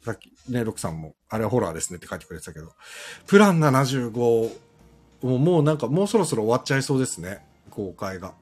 [0.04, 2.72] さっきね、ロクさんも、あれはホラーですねって書いてくれてたけど、
[3.26, 4.50] プラン75
[5.22, 8.34] ももうなんかもうそろそろ終わっちゃいそうですね、公開が。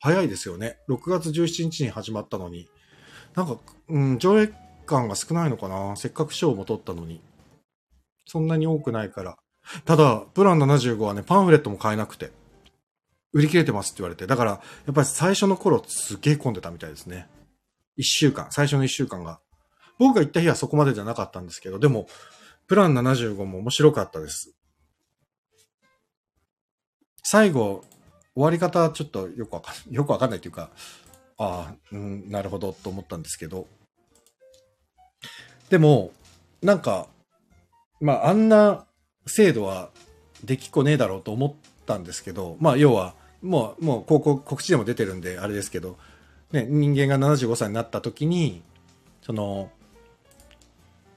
[0.00, 0.78] 早いですよね。
[0.88, 2.68] 6月17日に始まったのに。
[3.34, 3.56] なんか、
[3.88, 4.52] うん、上映
[4.84, 7.20] 感が少ないのかなせっかく賞も取ったのに。
[8.26, 9.36] そんなに多くないから。
[9.84, 12.30] ただ、プラン75はね、パンフレットも買えなくて。
[13.32, 14.26] 売り切れてますって言われて。
[14.26, 17.28] だから、やっぱり最初の頃すげえ混んでたみたいですね。
[17.96, 19.40] 一週間、最初の一週間が。
[19.98, 22.06] 僕が行った日はそこまでじゃなかったんですけど、でも、
[22.66, 24.54] プラン75も面白かったです。
[27.22, 27.84] 最後、
[28.34, 30.70] 終わり方ちょっとよくわかん、 よくわかんないというか、
[31.38, 33.66] ああ、うん、なるほどと思ったんですけど。
[35.70, 36.12] でも、
[36.62, 37.08] なんか、
[38.00, 38.86] まあ、あんな
[39.26, 39.90] 制度は
[40.44, 41.54] できっこねえだろうと思っ
[41.86, 45.98] たんですけど、まあ、要は、もう、もう、高校、告知でも出てるんで、あれですけど、
[46.52, 48.62] ね、人間が75歳になった時に、
[49.22, 49.70] その、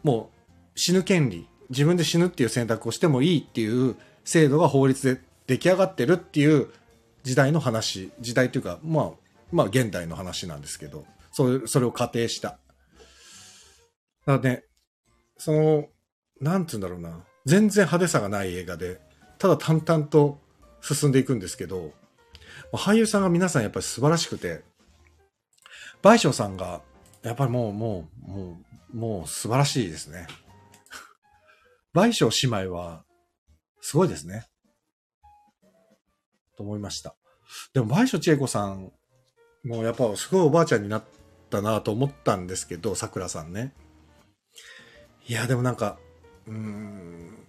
[0.04, 0.32] も
[0.76, 6.70] う、死ぬ権利、自分で死ぬっていう選択をしてもいいっていう制度が法律で出来上がってるっていう
[7.24, 9.12] 時代の話、時代というか、まあ、
[9.52, 12.60] まあ、現代の話なんですけど、それ、それを仮定した。
[14.26, 14.64] だからね、
[15.38, 15.86] その、
[16.42, 19.00] なんつうんだろうな、全然派手さがない映画で、
[19.38, 20.40] ただ淡々と
[20.82, 21.92] 進んでいくんですけど、
[22.74, 24.64] 俳優さんが皆さんやっぱり素晴らしくて、
[26.02, 26.82] 倍賞さんが
[27.24, 30.28] やっぱりもう、もう、もう、もう素晴らしいですね。
[31.94, 33.04] 倍賞姉妹は、
[33.82, 34.46] すごいですね。
[36.58, 37.16] と思いました。
[37.74, 38.92] でも、倍賞千恵子さん、
[39.64, 41.04] もうやっぱすごいおばあちゃんになっ
[41.50, 43.74] たなと思ったんですけど、桜さんね。
[45.28, 46.00] いや、でもなんか、
[46.48, 47.48] うーん、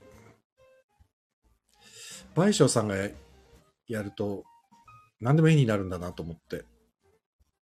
[2.35, 2.97] 倍賞さんが
[3.87, 4.45] やると、
[5.21, 6.65] 何でも絵になるんだなと思って。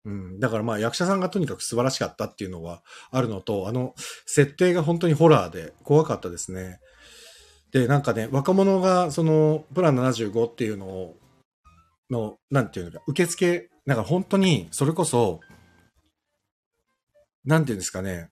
[0.05, 0.41] うん。
[0.41, 3.95] だからまあ役者さんがとにかく素晴らしかったっていうのはあるのと、あの、
[4.27, 6.81] 設定が本当にホラーで怖かったですね。
[7.73, 11.17] で、なんかね、若者がその、プラン75っていうのを、
[12.11, 15.41] の、なんていうのか、受付、なんか本当に、それこそ、
[17.45, 18.31] なんていうんですかね、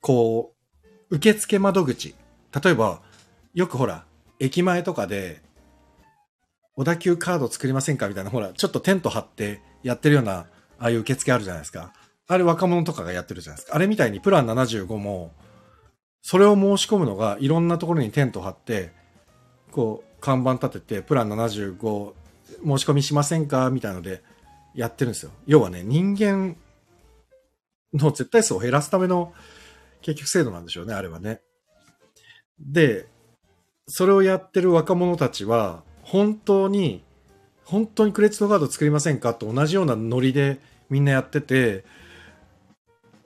[0.00, 0.54] こ
[1.10, 2.14] う、受付窓口。
[2.62, 3.02] 例えば、
[3.54, 4.04] よくほら、
[4.38, 5.42] 駅前とかで、
[6.78, 8.08] 小田急カード作りませんか？
[8.08, 10.46] みたいな、ほら、ちょっとテント張ってやってるような、あ
[10.78, 11.92] あいう受付あるじゃないですか。
[12.28, 13.74] あれ若者とかがやってるじゃないですか。
[13.74, 15.32] あれみたいにプラン75も、
[16.22, 18.92] それを申し込むのがいろんなところにテント張って、
[19.72, 22.12] こう、看板立てて、プラン75
[22.64, 23.70] 申し込みしませんか？
[23.70, 24.22] みたいので
[24.72, 25.32] やってるんですよ。
[25.48, 26.56] 要はね、人間
[27.92, 29.32] の絶対数を減らすための
[30.02, 31.40] 結局制度なんでしょうね、あれはね。
[32.60, 33.08] で、
[33.88, 37.04] それをやってる若者たちは、本当に、
[37.64, 41.84] 本当にクレジットカード作りませんかと同じようなノリでみんなやってて、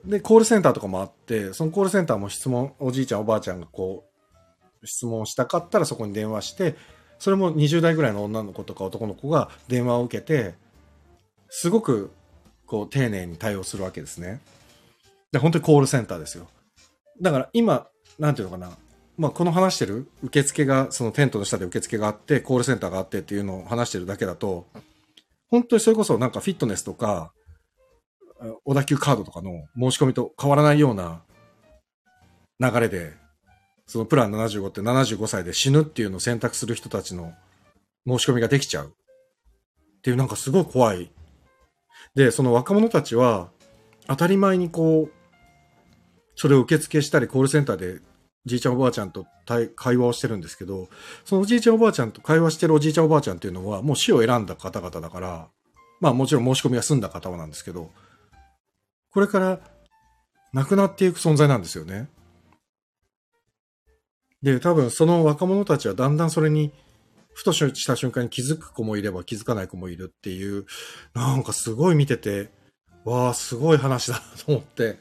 [0.03, 4.03] で、コールセンターとかもあって、そのコールセンターも質問、おじいちゃんおばあちゃんがこ
[4.81, 6.75] う、質問したかったらそこに電話して、
[7.19, 10.55] それも20代ぐらいの女の子とか男の子が電話を受けて、
[11.47, 12.11] すごく
[12.65, 14.41] こう丁寧に対応するわけですね。
[15.31, 16.49] で、本当にコールセンターですよ。
[17.21, 17.87] だから今、
[18.19, 18.71] なんていうのかな、
[19.17, 24.65] まあ、この話してる受付が、そのテントの下で受付があって、コールセンターがあってっていうのを話してるだけだと、
[25.49, 27.31] 本当にそれこそなんかフィットネスとか、
[28.65, 31.21] 小田急カードとかの申し込みと変わらないような
[32.59, 33.13] 流れで、
[33.85, 37.33] そのプラン75って75歳で死ぬっていうのを選択する人たちの
[38.07, 38.87] 申し込みができちゃう。
[38.87, 38.91] っ
[40.01, 41.11] ていうなんかすごい怖い。
[42.15, 43.49] で、その若者たちは
[44.07, 45.11] 当たり前にこう、
[46.35, 47.99] それを受付したりコールセンターで
[48.45, 50.89] じいちゃんおばあちゃんと会話をしてるんですけど、
[51.23, 55.47] そのおじいちゃんおばあちゃんと会話してるおじいちゃんおばあちゃんっていうのは、もう死を選んだ方々だから、
[56.01, 57.91] まあもちろん申し込みが済んだ方はなんですけど、
[59.11, 59.59] これから
[60.51, 62.09] 亡くなっていく存在なんですよね。
[64.41, 66.73] で、多分その若者たちはだんだんそれに、
[67.33, 70.65] ふとした瞬間に気づく子もいれば気づかない子もいるっていう、
[71.13, 72.51] なんかすごい見てて、
[73.05, 74.99] わあ、すごい話だなと思って、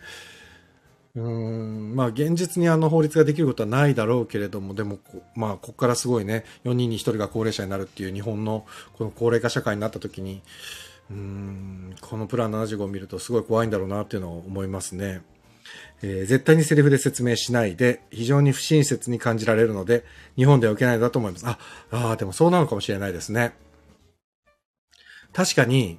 [1.14, 4.98] うん、まあ現実にあの法律ができることはないだろうけれども、でも、
[5.34, 8.64] まあここからすごいね、4人に1人が高齢者になるっていう日本の
[8.96, 10.42] この高齢化社会になった時に、
[11.10, 15.20] うん、このプラン75を見るとすごい怖いんだろうなっていうのを思いますね。
[16.02, 20.04] えー、絶対にセリフで説明しないで、非常に不親切に感じられるので、
[20.36, 21.46] 日本では受けないだと思います。
[21.46, 21.58] あ
[21.90, 23.52] あ、あでもそうなのかもしれないですね。
[25.32, 25.98] 確かに、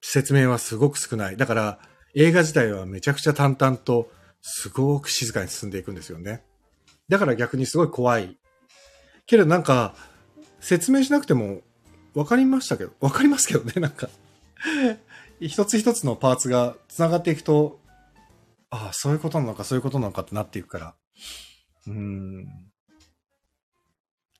[0.00, 1.36] 説明はすごく少ない。
[1.36, 1.78] だから、
[2.14, 6.42] 映画自体はめちゃくちゃ淡々と、すごく静かに進んでいくんですよね。
[7.08, 8.38] だから逆にすごい怖い。
[9.26, 9.94] けどなんか、
[10.60, 11.60] 説明しなくても
[12.14, 14.08] 分かりましたけど、分かりますけどね、 なんか
[15.40, 17.80] 一つ一つのパーツが繋がっていくと、
[18.70, 20.94] ああ、そういうことなのか、そういうことなのかってなっていくから。
[21.86, 22.46] うん。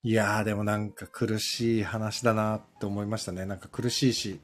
[0.03, 3.47] いやー、でもなんか苦しい話だなって思いましたね。
[3.47, 4.41] なんか苦しいし、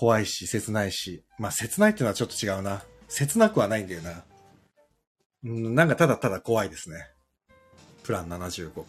[0.00, 1.26] 怖いし、切ないし。
[1.38, 2.82] まあ、切ないっていうのはちょっと違うな。
[3.06, 4.24] 切なくはないんだよな。
[5.44, 6.96] うん、なんかただただ怖いですね。
[8.02, 8.82] プラン75。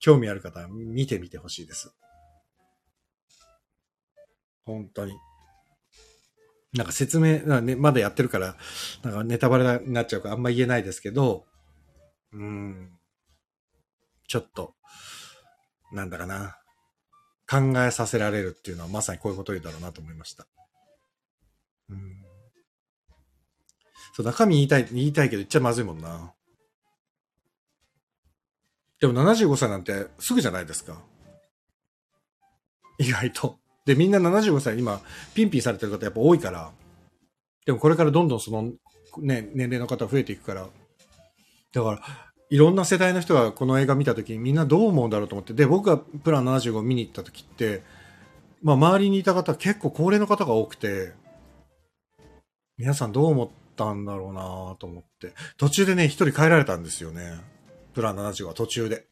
[0.00, 1.94] 興味ある方は見てみてほしいです。
[4.64, 5.12] 本当に。
[6.72, 8.56] なんか説明、ね、まだやってるから、
[9.02, 11.44] なんかネタバレになっちゃうからあんま言えないですけど、
[12.32, 12.98] うん。
[14.26, 14.74] ちょっと、
[15.92, 16.61] なんだかな。
[17.52, 20.46] 考えさせられるっていうのはまさにこういうこと言うだろうなと思いました。
[21.90, 21.98] うん。
[24.16, 26.32] そう、中身言いたい、言いたいけど言っちゃまずいもんな。
[29.00, 31.02] でも75歳なんてすぐじゃないですか。
[32.98, 33.58] 意外と。
[33.84, 35.02] で、みんな75歳今、
[35.34, 36.72] ピンピンされてる方やっぱ多いから。
[37.66, 38.72] でもこれからどんどんその、
[39.18, 40.68] ね、年齢の方増えていくから。
[41.72, 47.82] だから、いろんな世代の人がこの映画見た時にみんなどう思うんだろうと思って、で、僕がプラン75を見に行った時って、
[48.62, 51.14] まあ周りにいた方結構高齢の方が多くて、
[52.76, 55.32] 皆さんどう思ったんだろうなと思って。
[55.56, 57.40] 途中でね、一人帰られたんですよね。
[57.94, 59.06] プラン75は途中で。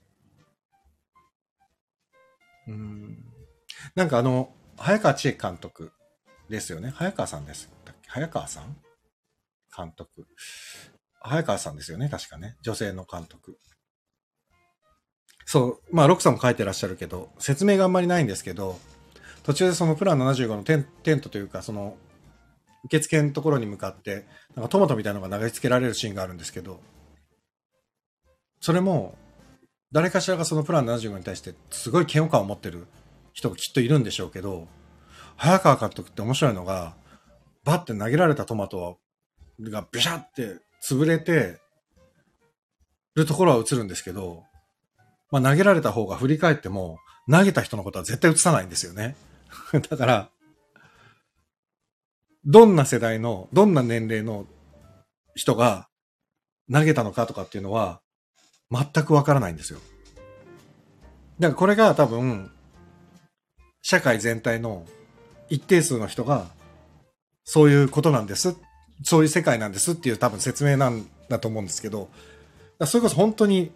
[2.69, 3.25] うん。
[3.95, 5.93] なんかあの、早川千恵監督
[6.51, 6.93] ですよね。
[6.95, 7.71] 早川さんです。
[8.07, 8.77] 早川さん？
[9.75, 10.27] 監督。
[11.21, 12.09] 早川さんですよね。
[12.09, 12.57] 確かね。
[12.63, 13.59] 女性の監督。
[15.45, 15.95] そう。
[15.95, 18.79] まあ、ロックさんも書いてらっしゃるけど、説明があんまりないんですけど、
[19.43, 21.97] 途中でそのプラン75のテンテントというか、その、
[22.85, 26.81] 受付のところに向かって、なんかトマトみたいなのが投げつけられるシーンがあるんですけど、
[28.61, 29.19] それも、
[29.93, 32.87] 誰かしらがそのプラン75に対してすごい嫌悪感を持ってる
[33.33, 34.69] 人がきっといるんでしょうけど、
[35.37, 36.97] 早川監督って面白いのが、
[37.65, 39.01] バッて投げられたトマト
[39.61, 41.59] がビシャって潰れて
[43.15, 44.45] るところは映るんですけど、
[45.31, 46.99] まあ投げられた方が振り返っても、
[47.31, 49.17] 投げた人のことは絶対映さないんですよね。
[49.91, 50.31] だから、
[52.45, 54.47] どんな世代の、どんな年齢の
[55.35, 55.89] 人が
[56.73, 58.01] 投げたのかとかっていうのは、
[58.71, 59.81] 全くわからないんですよ。
[61.39, 62.51] だからこれが多分、
[63.83, 64.87] 社会全体の
[65.49, 66.51] 一定数の人が、
[67.45, 68.57] そういうことなんです。
[69.03, 72.09] そういう世界なんですっていう多分説明なんだと思うんですけど、
[72.87, 73.73] それこそ本当に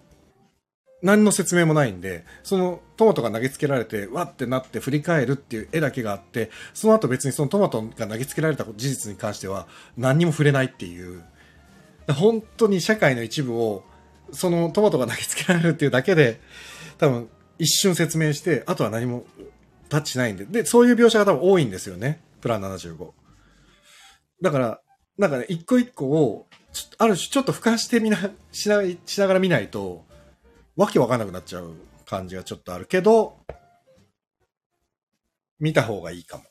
[1.03, 9.66] 何の説明もないんで、そのトマトが投げつけられて、わってなって振り返るっていう絵だけがあって、その後別にそのトマトが投げつけられた事実に関しては
[9.99, 11.22] 何にも触れないっていう、
[12.09, 13.85] 本当に社会の一部を、
[14.33, 16.41] そのトマトが投げつけられるっていうだけで、
[16.97, 19.27] 多分一瞬説明して、あとは何も
[19.91, 20.47] タッチしないんで。
[20.47, 22.22] で、そういう描写が多分多いんですよね。
[22.41, 23.12] プラン75。
[24.41, 24.81] だから、
[25.19, 26.47] なんかね、一個一個を、
[26.99, 28.19] ある種ちょっと俯瞰してみな、
[28.53, 30.05] しな、しながら見ないと、
[30.77, 33.39] わけわかんなくなっちゃう感じがちょっとあるけど、
[35.61, 36.45] 見た方がいいかも。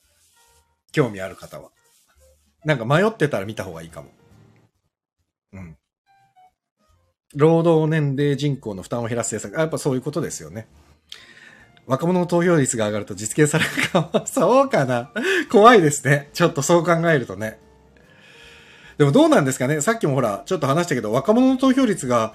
[0.91, 1.71] 興味ある方は。
[2.63, 4.09] なんか迷ってたら見た方がいいかも。
[5.51, 5.77] うん。
[7.35, 9.59] 労働年齢人口の負担を減らす政策。
[9.59, 10.67] やっぱそういうことですよね。
[11.85, 15.11] 若者の投票率が上がると実現されるかも そうかな。
[15.51, 16.29] 怖いですね。
[16.33, 17.59] ちょっとそう考えるとね。
[18.97, 19.81] でもどうなんですかね？
[19.81, 22.33] さっきもほら、ちょっと話したけど、若者の投票率が、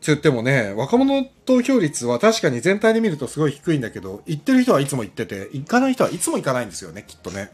[0.00, 7.50] つってもね、若者の投票率は確かに全体で見るとすごい低いんだけど、行ってる人はいつも行ってて、行かない人はいつも行かないんですよね、きっとね。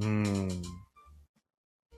[0.00, 0.48] うん。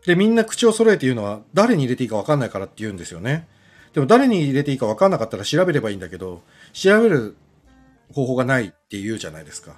[0.07, 3.49] で、みんな口を揃えて言うのは、誰に入れていいか分かんないからって言うんですよね。
[3.95, 6.43] でも誰に入れていいか分かんなかったら調べればいいんだけど、
[6.73, 7.37] 調べる
[8.13, 9.77] 方法がないって言うじゃないですか。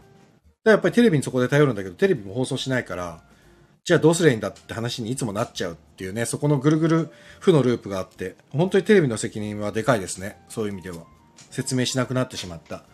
[0.64, 3.22] かやっぱりテレビにそこで頼るんだけど、テレビも放送しないから、
[3.84, 10.38] じゃあどうすりゃいいんだって話にいつもなっちゃうっていうね、そこのぐるぐる負のループがあって、本当にテレビの責任はでかいですね。
[10.48, 11.04] そういう意味では。
[11.50, 12.84] 説明しなくなってしまった。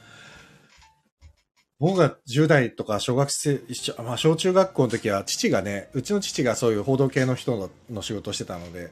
[1.78, 3.60] 僕が10代とか小学生、
[4.02, 8.90] まあ小中学校の時は父がね、うちの父がそういう報道系の人の仕事をしてたので、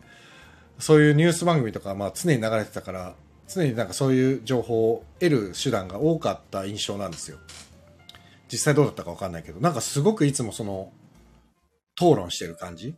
[0.78, 3.14] そういうニュース番組とかまあ常に流れてたから、
[3.48, 7.38] 常になんかそういう情報を得る手段が多かった印象なんですよ。
[8.50, 10.92] 実際どうだったかわかんないけど、なんかすごくいつもその、
[11.98, 12.94] 討論してる感じ？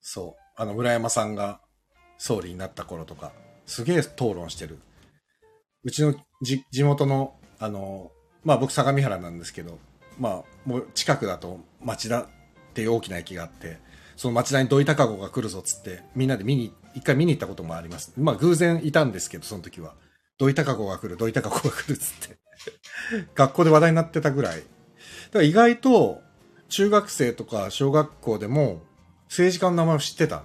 [0.00, 0.42] そう。
[0.56, 1.60] あの、村山さんが
[2.16, 3.32] 総理になった頃とか、
[3.66, 4.78] すげえ討論してる。
[5.84, 8.10] うちのじ地元の、あの、
[8.44, 9.78] まあ僕相模原なんですけど、
[10.18, 12.26] まあもう近くだと町田っ
[12.74, 13.78] ていう大きな駅があって、
[14.16, 18.12] その町田に土井高子が来るぞっつって、みんなで見に、一回見に行ったこともあります。
[18.18, 19.94] まあ偶然いたんですけど、その時は。
[20.38, 22.38] 土井高子が来る、土井高子が来るっつって。
[23.34, 24.60] 学校で話題になってたぐらい。
[24.60, 24.68] だか
[25.34, 26.22] ら意外と、
[26.70, 28.80] 中学生とか小学校でも
[29.24, 30.44] 政治家の名前を知ってた。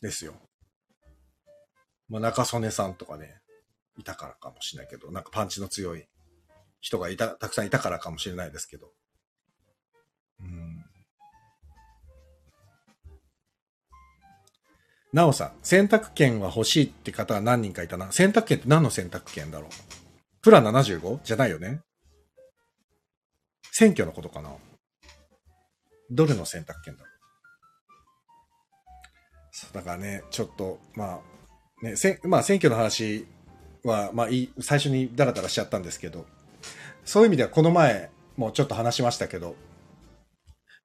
[0.00, 0.34] ですよ。
[2.08, 3.40] まあ、中曽根さんとかね、
[3.98, 6.04] いたからかもしれないけど、なんかパンチの強い
[6.80, 8.92] 人がいた、たくさんいたからかもしれないですけど。
[10.40, 10.84] うん。
[15.14, 18.12] なおさん、選択権は欲しいって方は何人かいたな。
[18.12, 19.70] 選択権って何の選択権だろう？
[20.42, 21.20] プラ 75?
[21.24, 21.80] じゃないよね。
[23.76, 24.50] 選挙のことかな？
[26.08, 27.02] どれの選択権だ？
[27.02, 27.08] ろ
[29.72, 31.18] うだからね、ちょっと、ま
[31.82, 33.26] あ、ね、せまあ、選挙の話
[33.82, 36.24] は、まあ、いい、最初にダラダラしちゃったんですけど、
[37.04, 39.56] そういう意味ではこの前もちょっと話しましたけど、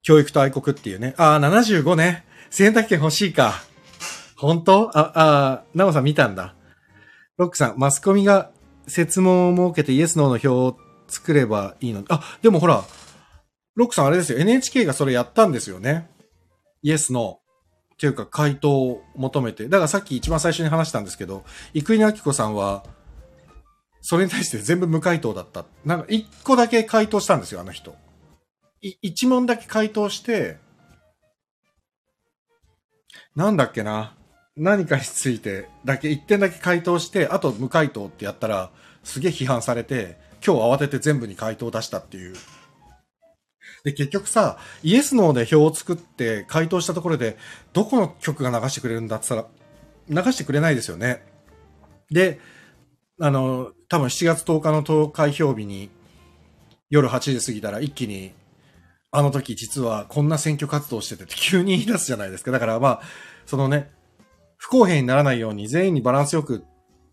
[0.02, 2.26] 教育と愛国っていうね、ああ、75ね。
[2.50, 3.62] 選択権欲しいか。
[4.36, 4.90] 本当？
[4.98, 6.56] あ、あ、なおさん見たんだ。
[7.38, 8.50] ロックさん、マスコミが
[8.88, 10.76] 設問を設けてイエスノーの票を
[11.10, 12.03] 作ればいいの。
[12.10, 12.84] あ、でもほら、
[13.76, 14.39] ロックさんあれですよ。
[14.39, 16.10] NHK がそれやったんですよね。
[16.82, 17.39] イエスの。
[17.93, 19.68] っていうか回答を求めて。
[19.68, 21.43] だからさっき一番最初に話したんですけど、
[21.74, 22.86] 生稲晃子さんは、
[24.01, 25.66] それに対して全部無回答だった。
[25.84, 27.95] なんか一個だけ回答したんですよ、あの人。
[28.82, 30.57] い一問だけ回答して、
[33.36, 34.16] なんだっけな。
[34.55, 38.72] 何かについてだけ一点だけ回答して、あと無回答ってやったら、
[39.03, 42.36] すげえ批判されて、今日慌てて全部に回答を出したっていう。
[43.84, 47.38] で、結局さ、イエスノーで表を作って回答したところで、
[47.74, 49.46] どこの曲が流してくれるんだって言っ
[50.08, 51.24] たら、流してくれないですよね。
[52.12, 52.40] で、
[53.22, 55.90] あの、多分7月10日の投開票日に、
[56.90, 58.34] 夜8時過ぎたら一気に、
[59.12, 62.52] あの時実はこんな選挙活動しててって急に言い出すじゃないですか。
[62.52, 63.02] だからまあ、
[63.46, 63.92] そのね、
[64.58, 66.64] 不公平にならないように全員にバランスよく、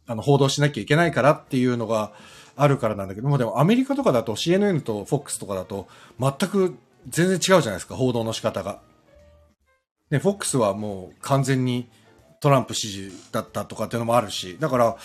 [0.07, 2.13] あの、報道しなきゃいけないからっていうのが
[2.57, 5.87] あるからなんだけども、でもアメリカとかだと CNN と FOX とかだと
[6.19, 6.77] 全く
[7.09, 8.81] 全然違うじゃないですか、報道の仕方が。
[10.11, 11.89] で、FOX はもう完全に
[12.41, 14.97] トランプ支持だったとかっていうのもあるし、だから、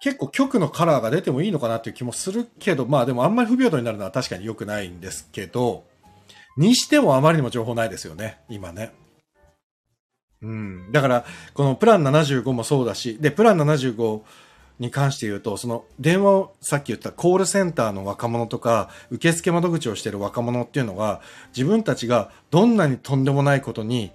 [0.00, 5.84] 結構局のカラーが出てもいいのかなっていう気もするけど、まあでもあんまり不平等になるのは確かに良くないんですけど、
[6.56, 8.92] にしてもあまりにも情報ないですよね、今ね。
[10.42, 10.92] うん。
[10.92, 14.22] だから、このプラン75もそうだし、で、プラン75
[14.78, 21.20] に関して言うと、その電話をさっき言ったコールセンターの若者とか、受付窓口をしている若者っていうのが、
[21.56, 24.12] 自分たちがどんなにとんでもないことに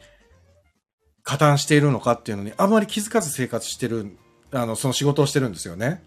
[1.24, 4.16] 加担しているのかっていうのに、あまり気づかず生活してる、
[4.52, 6.04] あの、その仕事をしてるんですよね。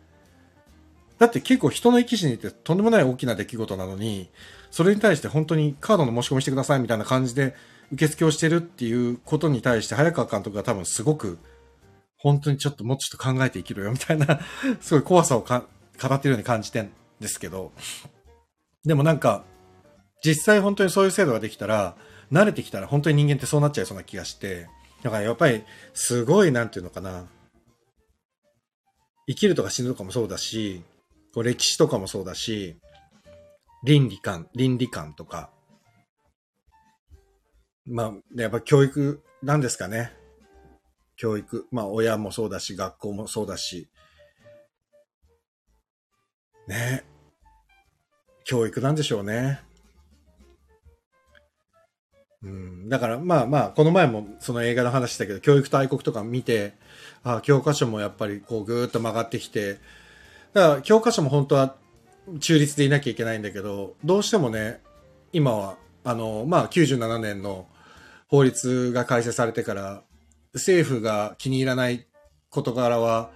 [1.19, 4.31] だって結構人の生き死にってとんでもない大きな出来事なのに、
[4.71, 7.55] それに対して本当にカードの申し込みしてくださいみたいな感じで
[7.93, 11.39] 受付をしてるっていうことに対して早川監督が多分すごく
[12.25, 14.41] 本当にちょっともうちょっと考えて生きろよ みたいな
[14.81, 15.67] すごい怖さをか
[16.03, 17.71] 語ってるように感じてんですけど、
[18.85, 19.45] でもなんか、
[20.25, 21.97] 実際本当にそういう制度ができたら、
[22.33, 24.69] 慣れてきたら本当に人間ってそうなっちゃいそうな気がして、
[25.03, 27.27] だからやっぱりすごいなんていうのかな、
[29.29, 30.83] 生きるとか死ぬとかもそうだし、
[31.35, 32.77] こう歴史とかもそうだし、
[33.85, 35.51] 倫理観、倫理観とか、
[37.87, 40.24] まあ、やっぱ教育なんですかね。
[41.17, 41.67] 教育。
[41.71, 43.89] まあ、親もそうだし、学校もそうだし。
[46.69, 47.05] ね。
[48.45, 49.61] 教育なんでしょうね。
[52.43, 56.75] うん、だからまあまあ、この前もその映画の話したけど、教育大国とか見て、
[57.23, 59.79] あ教科書もやっぱりこうぐーっと曲がってきて、
[60.53, 61.75] だから教科書も本当は
[62.41, 64.83] 中立でいなきゃいけないんだけど、どうしてもね、
[65.33, 67.67] 今は、あの、まあ97年の
[68.29, 70.03] 法律が改正されてから、
[70.55, 72.07] 政府が気に入らない
[72.51, 73.31] 事柄は、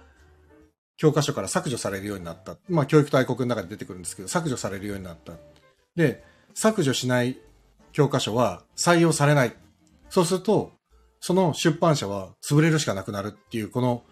[0.97, 2.57] 教科書から削除されるようになった。
[2.67, 5.33] まあ、教育大国の中で出てくるんですけど、削除されるようになった。
[5.95, 7.37] で、削除しない
[7.91, 9.53] 教科書は採用されない。
[10.09, 10.71] そうすると、
[11.21, 14.03] その出版社は潰れるしかなくなるっていう、この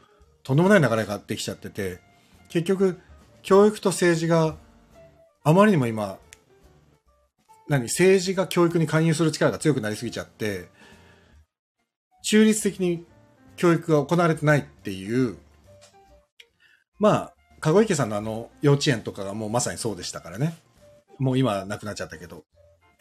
[0.44, 2.00] とんでもない流れができちゃってて、
[2.50, 3.00] 結局、
[3.42, 4.56] 教育と政治が
[5.44, 6.20] あまりにも今、
[7.68, 10.70] 何、政治が教育に勧誘する力が強くなりすぎちゃって、
[12.28, 13.06] 中立的に
[13.56, 15.38] 教育が行われてないっていう、
[17.00, 20.54] まあ、籠池さんのあの幼稚園とかがもうまさにそうでしたからね。
[21.20, 22.44] もう今亡くなっちゃったけど。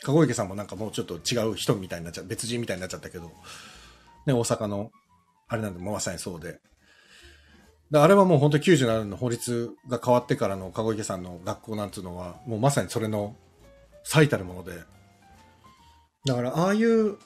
[0.05, 3.33] 籠池さんもなんかもうちょっと違う人みたいになっちゃう、別人みたいになっちゃったけど、
[4.27, 4.93] ね、大阪の、
[5.49, 6.61] あれなんで、もまさにそうで。
[7.91, 13.35] であれはもう本当に97年の法律が変わってからの籠池さんの学校なんていうのは、もうまさにそれの
[14.05, 14.85] 最たるもので。
[16.27, 17.19] だから、ああいう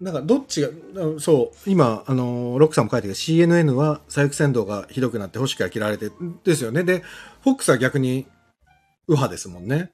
[0.00, 0.68] なんかどっちが、
[1.18, 6.10] そう、今、あの、ロックさんも書いてる CNN は左翼扇動がひどくなって星から切られて、
[6.42, 6.84] ですよね。
[6.84, 7.02] で、
[7.42, 8.26] フォックスは逆に
[9.06, 9.92] 右派ですもんね。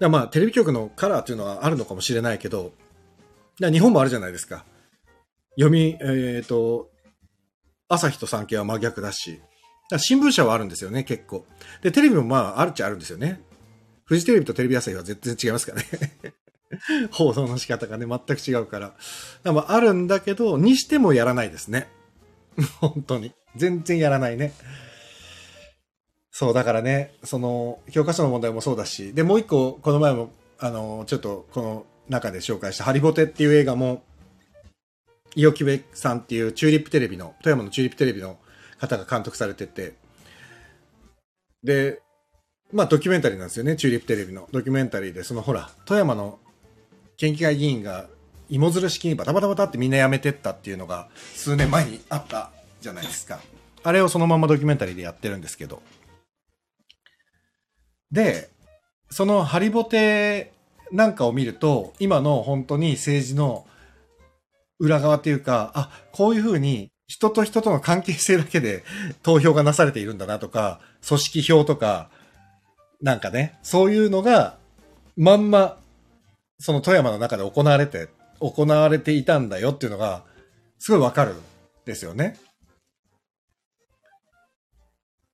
[0.00, 2.72] だまあ、テレビ局のカラーっていうのはあるのかもしれないけど、
[3.60, 4.64] だ日本もあるじゃないですか。
[5.56, 6.90] 読み、えっ、ー、と、
[7.88, 9.42] 朝日と産経は真逆だし、
[9.90, 11.44] だ新聞社はあるんですよね、結構。
[11.82, 13.42] で、テレビもまあ、あるっちゃあるんですよね。
[14.04, 16.34] フジテレビとテレビ朝日は全然違いますからね。
[17.10, 18.94] 報道の仕方がね、全く違うから。
[19.42, 21.88] だからあるんだけど、にしてもやらないですね。
[22.80, 23.32] 本当に。
[23.56, 24.52] 全然やらないね。
[26.30, 34.02] そう、だからね、その、教科書の問題もそうだし、で、もう一個、この前も、あの、ちょっと、この中で紹介した、ハリボテっていう映画も、
[35.34, 38.38] 伊予木部さんっていうチューリップテレビの、富山のチューリップテレビの
[38.78, 39.94] 方が監督されてて、
[41.62, 42.00] で、
[42.72, 44.48] まあドキュメンタリーなんですよね、チューリップテレビの。
[44.52, 46.38] ドキュメンタリーで、そのほら、富山の
[47.16, 48.06] 県議会議員が
[48.48, 52.50] 芋づる式にバタバタバタってみんな辞めてったっていうのが数年前にあった
[52.80, 53.40] じゃないですか。
[53.82, 55.82] あれをそのままドキュメンタリーでやってるんですけど。
[58.10, 58.50] で、
[59.10, 60.52] そのハリボテ
[60.90, 63.66] なんかを見ると、今の本当に政治の
[64.78, 68.84] 裏側っていうか、あ、こういうふうに人と人との関係性だけで
[69.22, 72.10] 投票がなされているんだなとか、組織票とか、
[73.00, 74.58] なんかね、そういうのが
[75.16, 75.78] まんま
[76.62, 78.08] その富山の中で行われて、
[78.38, 80.22] 行われていたんだよっていうのが、
[80.78, 81.36] すごいわかるん
[81.84, 82.38] ですよね。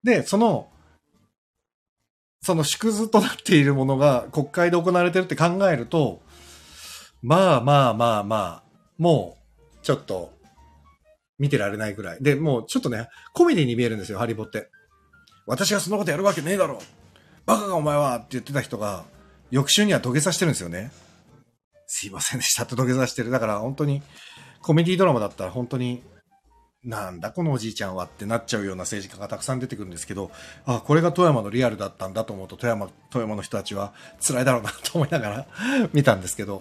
[0.03, 0.70] で、その、
[2.41, 6.22] その縮図となっているものが国会で行われてるって考えると、
[7.20, 8.62] まあまあまあまあ、
[8.97, 9.37] も
[9.83, 10.33] う、ちょっと、
[11.39, 12.22] 見てられないぐらい。
[12.22, 14.70] で、もうちょっとね、コメディに見えるんですよ、ハリボって。
[15.47, 16.81] 私がそんなことやるわけねえだろ
[17.45, 19.05] バカがお前はって言ってた人が、
[19.51, 20.91] 翌週には土下座してるんですよね。
[21.89, 23.30] すいませんでしたって土下座してる。
[23.30, 24.03] だから本当に、
[24.61, 26.03] コメディドラマだったら本当に、
[26.84, 30.30] なんだこのおじいちゃんはってなっちゃうような政治家がたくさん出てくるんですけど、
[30.64, 35.47] あ、これが富山のリアルだったんだと思うと、富山、富山の人たちは辛いだろうなと思いながら
[35.95, 36.61] 見たんですけど、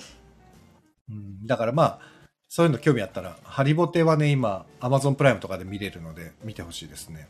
[1.09, 1.99] うん、だからまあ、
[2.47, 7.27] そういうの興味あったら、ハリボテはね、今、アマゾンプライムとかで見れるので、見てほしいですね。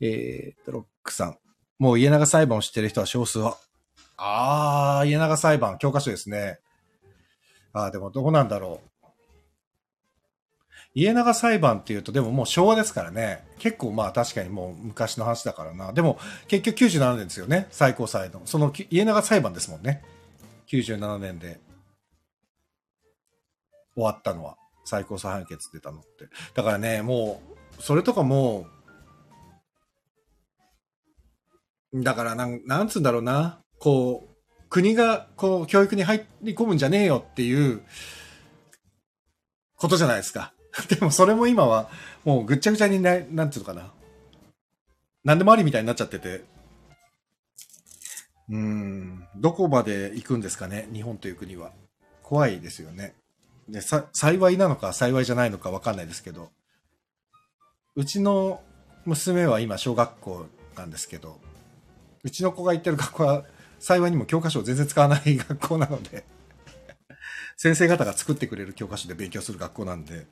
[0.00, 1.38] えー、ロックさん。
[1.78, 3.58] もう家長裁判を知ってる人は少数は。
[4.16, 6.58] あー、家長裁判、教科書ですね。
[7.84, 8.88] あー、でもどこなんだろう。
[10.94, 13.44] 家長裁判っていうと、でももう昭和ですからね。
[13.58, 15.92] 結構まあ確かにもう昔の話だからな。
[15.92, 16.18] でも
[16.48, 17.68] 結局97年ですよね。
[17.70, 18.40] 最高裁の。
[18.44, 20.02] その家長裁判ですもんね。
[20.68, 21.60] 97年で
[23.94, 24.56] 終わったのは。
[24.84, 26.28] 最高裁判決出たのって。
[26.54, 27.42] だからね、も
[27.78, 28.66] う、それとかも
[31.94, 33.60] だからなん、なんつうんだろうな。
[33.78, 34.27] こう、
[34.68, 37.82] 国が、こう、教育に入り込むんじゃねえよっていう
[39.76, 40.52] ことじゃないですか。
[40.88, 41.90] でもそれも今は、
[42.24, 43.92] もうぐっちゃぐちゃにな、なんていうのかな。
[45.24, 46.44] 何でもありみたいになっちゃってて。
[48.50, 51.72] うん、どこまで行くんですかね、日本という国は。
[52.22, 53.14] 怖いですよね。
[53.68, 56.50] で、さ、幸いなのか幸いじゃないのかわかんないですけど、
[57.94, 58.62] うちの
[59.04, 60.46] 娘は今小学校
[60.76, 61.40] なんですけど、
[62.22, 63.44] うちの子が行ってる学校は
[63.78, 66.24] 幸いにも教科書を全然使わない学校なので
[67.58, 70.28] 先生方が作ってくれる教科書で勉強する学校なんで、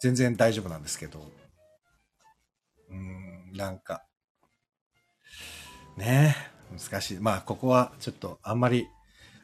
[0.00, 1.30] 全然大丈夫なんですけど、
[2.90, 4.02] うん、なんか、
[5.98, 6.34] ね
[6.74, 7.18] え、難しい。
[7.20, 8.88] まあ、ここはちょっとあんまり、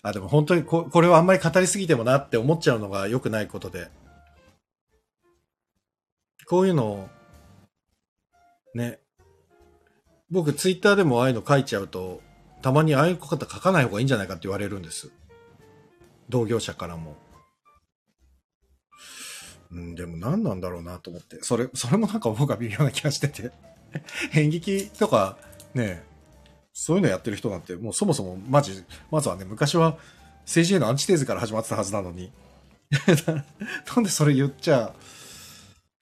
[0.00, 3.90] あ、でも本当にここれはあんまり語りすぎてもなって思っちゃうのが良くないことで、
[6.46, 7.08] こういうのを、
[8.74, 9.00] ね、
[10.30, 12.22] 僕ツイッターでもああいうの書いちゃうと、
[12.62, 15.10] たまにああいう方書かない方がいいんじゃないかって言われるんです。
[16.28, 17.16] 同業者からも。
[19.70, 21.38] うん、でも何なんだろうなと思って。
[21.42, 23.52] それ、それもなんか僕は微妙な気がしてて。
[24.34, 25.38] 演劇とか、
[25.74, 26.04] ね、
[26.72, 29.98] そういうのやってる人なんて、もうそもそも、マジ、まずはね、昔は
[30.42, 32.32] 政治へのアンチテーゼから始まってたはずなのに。
[33.94, 34.94] なんでそれ言っちゃ、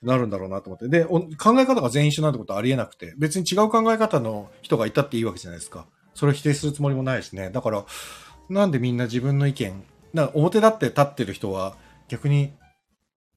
[0.03, 0.89] なるんだろうなと思って。
[0.89, 1.29] で、考
[1.61, 5.87] え方が全員一緒なんてことはありえなくて、別に違う考え方の人がいたっていいわけじゃないですか。
[6.17, 7.51] それを否定するつもりもないしね。
[7.51, 7.85] だから、
[8.49, 11.77] なんでみんな自分の意見、な表立って立ってる人は
[12.09, 12.55] 逆に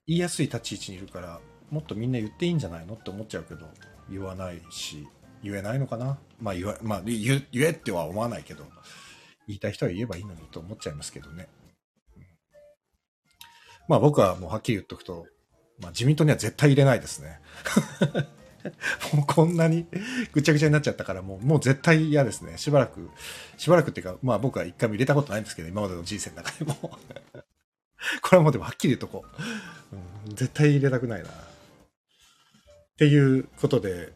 [0.07, 3.67] 言いやすい立ち位置にいるから、もっとみんな言っていいんじゃないのって思っちゃうけど、
[4.09, 5.07] 言わないし、
[5.43, 6.17] 言えないのかな？
[6.41, 8.65] まあ言わ、まあ言言えっては思わないけど、
[9.47, 11.49] 言いたい人は言えばいいのにと思っちゃいますけどね。
[13.87, 15.27] まあ僕はもうはっきり言っとくと、
[15.81, 17.39] まあ、自民党には絶対入れないですね。
[19.13, 19.85] もうこんなに
[20.31, 22.57] ぐちゃぐちゃになっちゃったからもう、もう絶対嫌ですね。
[22.57, 23.09] しばらく、
[23.57, 26.75] しばらくっていうか、まあ僕は一回も入れたことないんですけど、今までの人生の中でも
[28.21, 29.25] これはもうでもはっきり言うとこ
[29.91, 31.29] う、うん、絶対入れたくないな。
[31.29, 31.33] っ
[32.99, 34.11] ていうことで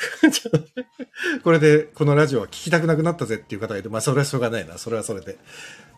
[1.44, 4.78] これでこのラジオは聞きたくなくなったぜっていう方がいて、まあそれはしょうがないな。
[4.78, 5.38] それはそれで。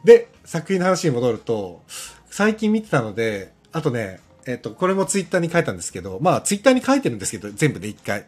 [0.04, 1.82] で、作品の話に戻ると、
[2.30, 8.26] 最近見てたので、あとね、えっと、これもツイッターに書いたんですけど、まあ、ツイッターに書いてるんですけど、全部で一回。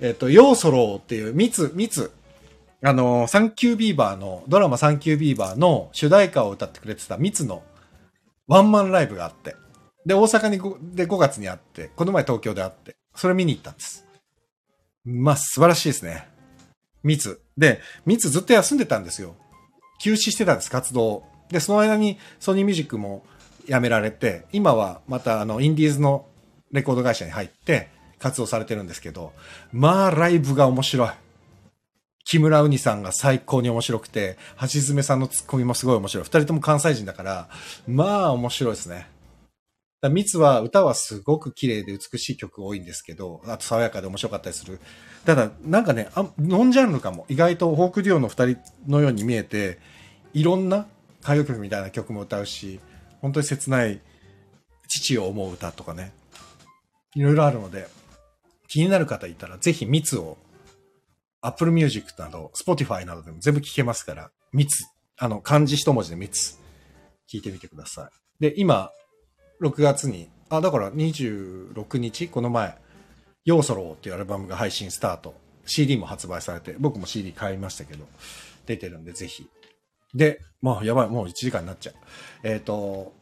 [0.00, 2.10] えっと、ヨーソローっていう、ミツ、ミツ、
[2.82, 7.62] あの、サンキュービーバーの、ドラマサンキュービーバーの主題歌を歌ってくれてたミツの
[8.48, 9.54] ワンマンライブがあって、
[10.06, 14.06] で、大阪に5で5月にあって、この前東京であって、それ見に行ったんです。
[15.04, 16.26] まあ、素晴らしいですね。
[17.02, 17.42] ミツ。
[17.56, 19.36] で、ミツずっと休んでたんですよ。
[20.00, 21.24] 休止してたんです、活動。
[21.50, 23.24] で、その間にソニーミュージックも
[23.66, 26.26] 辞められて、今はまたあの、インディーズの
[26.72, 27.88] レコード会社に入って
[28.18, 29.32] 活動されてるんですけど、
[29.72, 31.08] まあ、ライブが面白い。
[32.24, 36.24] 木村うにさんが最高に面白くて、橋爪さんのツッコミもすごい面白い。
[36.24, 37.48] 二人とも関西人だから、
[37.88, 39.08] まあ面白いですね。
[40.08, 44.80] ミツは歌はすごく綺麗で美しい曲多いんですけど、あと爽やかで面白かったりする。
[45.26, 47.26] ただ、なんかね、あノンジャンルかも。
[47.28, 48.56] 意外とフォークデュオの二人
[48.86, 49.78] のように見えて、
[50.32, 50.86] いろんな
[51.22, 52.80] 歌謡曲みたいな曲も歌うし、
[53.20, 54.00] 本当に切ない
[54.88, 56.12] 父を思う歌とかね、
[57.14, 57.88] いろいろあるので、
[58.68, 60.38] 気になる方いたら、ぜひ密を、
[61.42, 64.84] Apple Music など、Spotify などでも全部聞けますから、密、
[65.18, 66.58] あの、漢字一文字で密、
[67.32, 68.42] 聞いてみてください。
[68.42, 68.90] で、今、
[69.60, 72.76] 6月に、あ、だから26日、この前、
[73.44, 75.34] ヨーソローっていうアルバムが配信スタート。
[75.66, 78.06] CD も発売されて、僕も CD 買いましたけど、
[78.66, 79.48] 出てるんでぜひ。
[80.14, 81.94] で、もうやばい、もう1時間になっちゃう。
[82.42, 83.12] えっ、ー、と、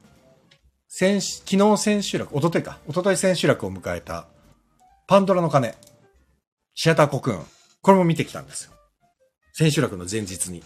[0.88, 4.26] 先、昨日千秋楽、おとといか、おととい千秋楽を迎えた、
[5.06, 5.74] パンドラの鐘、
[6.74, 7.46] シアターコクーン。
[7.82, 8.72] これも見てきたんですよ。
[9.52, 10.62] 千秋楽の前日に。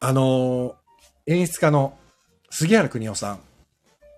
[0.00, 0.74] あのー、
[1.26, 1.96] 演出家の
[2.50, 3.40] 杉原邦夫さん。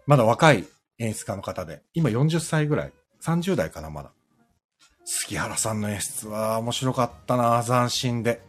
[0.07, 0.67] まだ若い
[0.99, 2.93] 演出家の方で、今40歳ぐらい。
[3.23, 4.11] 30代かな、まだ。
[5.05, 8.41] 杉原さんの演出は面白かったな、斬新で。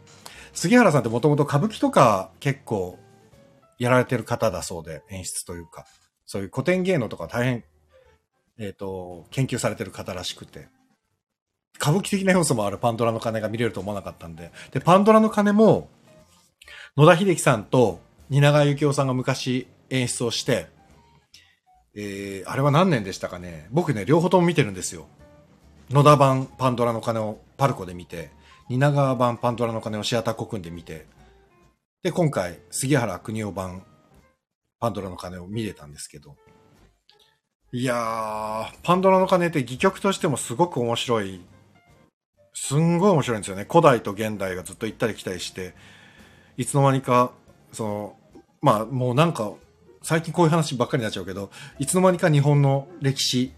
[0.52, 2.98] 杉原さんってもともと歌舞伎とか結構
[3.78, 5.86] やられてる方だそうで、演出というか、
[6.26, 7.64] そういう古典芸能とか大変、
[8.58, 10.68] えっ、ー、と、研究されてる方らしくて、
[11.80, 15.88] 歌舞伎的な要素もあるパンドラの鐘が見れると思わなかったんで、で、パンドラの鐘も、
[16.96, 18.00] 野田秀樹さんと
[18.30, 20.68] 蜷川幸雄さんが昔演出をして、
[21.94, 23.66] えー、あれは何年でしたかね。
[23.70, 25.06] 僕ね、両方とも見てるんですよ。
[25.90, 28.30] 野田版パンドラの鐘をパルコで見て、
[28.72, 31.06] 蜷川版パンドラの鐘をシアターコクンで見て、
[32.02, 33.84] で、今回、杉原邦夫版
[34.80, 36.36] パンドラの鐘を見れたんですけど、
[37.70, 41.42] いやー、パンドラの鐘って戯曲としてもすごく面白い。
[42.54, 43.66] すんごい面白いんですよね。
[43.68, 45.74] 古代と現代がずっと行ったり来たりして、
[46.56, 47.32] いつの間にか、
[47.72, 48.16] その、
[48.62, 49.52] まあもうなんか、
[50.02, 53.52] 最近こういう話ばっかりになっちゃうけど、いつの間にか日本の歴史、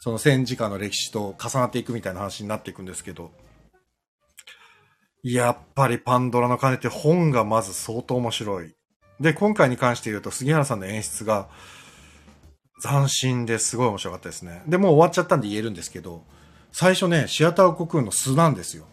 [0.00, 3.30] その戦時下の歴史と重なっていくみたいな話になっていくんですけど、
[5.22, 8.74] やっぱりパンドラの鐘って本がまず相当面白い。
[9.20, 11.48] で、今回に関して言うと杉原さんの演出が
[12.82, 14.62] 斬新ですごい面白かったですね。
[14.66, 16.24] で、もう終わっちゃったんで言えるんですけど、
[16.72, 18.84] 最初ね、シアターコクーンの巣なんですよ。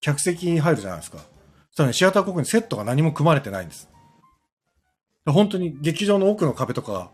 [0.00, 1.18] 客席に入るじゃないですか。
[1.18, 3.88] そしたらね、シアターコクーンにセットが何も組まれてないんです。
[5.26, 7.10] 本当に劇場の奥の壁とか、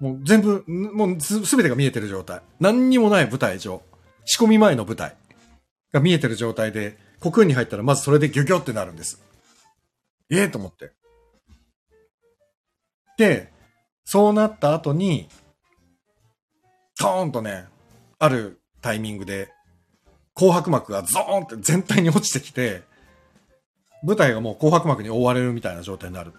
[0.00, 2.40] もう全部、もうすべてが見えてる状態。
[2.60, 3.82] 何にもない舞台上。
[4.24, 5.16] 仕込み前の舞台。
[5.92, 9.22] が見えてる状態で、コクーンに入ったらまずそれでギョギョってなるんです。
[10.30, 10.92] ええー、と思って。
[13.16, 13.52] で、
[14.04, 15.28] そうなった後に、
[16.98, 17.66] トーンとね、
[18.18, 19.52] あるタイミングで、
[20.34, 22.82] 紅白幕がゾーンって全体に落ちてきて、
[24.04, 26.32] 舞台がもう紅白幕に覆われるみたいな状態になる。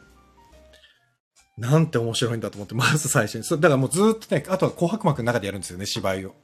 [1.57, 3.43] なんて面白いんだと思って、まず最初に。
[3.43, 6.35] だからもうずっとね、あとは紅白幕の中でやるんですよね、芝居を。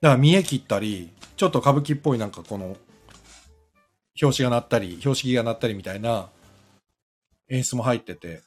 [0.00, 2.76] だから見え切ったり、ちょっと歌舞伎っぽいなんかこの、
[4.20, 6.28] 表紙が鳴ったり、標識が鳴ったりみたいな
[7.48, 8.42] 演出も入ってて、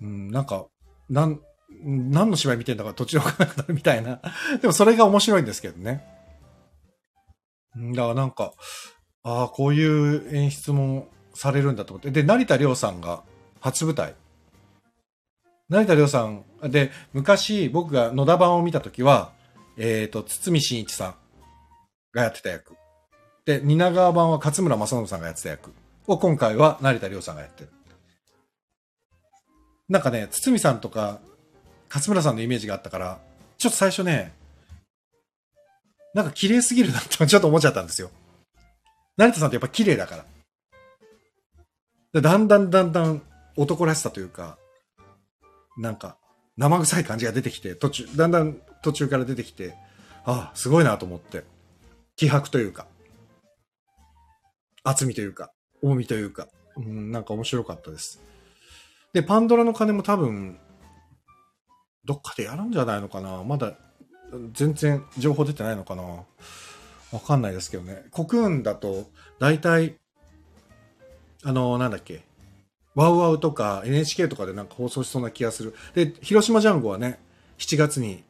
[0.00, 0.66] うん、なんか、
[1.08, 1.40] なん、
[1.84, 4.20] 何の芝居見てんだか途中わからなくなるみたいな。
[4.60, 6.04] でもそれが面白いんですけどね。
[7.76, 8.52] だからなんか、
[9.22, 12.10] ああ、こういう演出もされるんだと思って。
[12.10, 13.22] で、成田凌さんが
[13.60, 14.14] 初舞台。
[15.72, 19.32] 成田凌さん、で、昔僕が野田版を見たときは、
[19.78, 21.14] えっ、ー、と、堤真一さん
[22.12, 22.76] がやってた役。
[23.46, 25.72] で、蜷川版は勝村正信さんがやってた役
[26.06, 27.70] を今回は成田凌さんがやってる。
[29.88, 31.20] なんかね、堤さんとか
[31.88, 33.18] 勝村さんのイメージがあったから、
[33.56, 34.34] ちょっと最初ね、
[36.12, 38.10] なんか綺麗すぎるなってちょっと思っちゃったんですよ。
[39.16, 40.22] 成田さんってやっぱ綺麗だか
[42.12, 42.20] ら。
[42.20, 43.22] だんだんだんだん
[43.56, 44.58] 男らしさというか、
[45.76, 46.16] なんか
[46.56, 49.74] 生臭い感じが出てきて、途中、だんだん途中から出てきて、
[50.24, 51.44] ああ、すごいなと思って。
[52.16, 52.86] 気迫というか、
[54.84, 55.52] 厚みというか、
[55.82, 58.20] 重みというか、うん、なんか面白かったです。
[59.12, 60.58] で、パンドラの鐘も多分、
[62.04, 63.74] どっかでやるんじゃないのかなまだ、
[64.52, 68.04] 全然情報出てないのかなわかんないですけどね。
[68.10, 69.06] コクーンだと、
[69.38, 69.98] 大体、
[71.44, 72.24] あの、なんだっけ、
[72.94, 75.74] ワウワウとか NHK とかでなんか放送しそうな気がする。
[75.94, 77.18] で、広島ジャンゴはね、
[77.58, 78.22] 7月に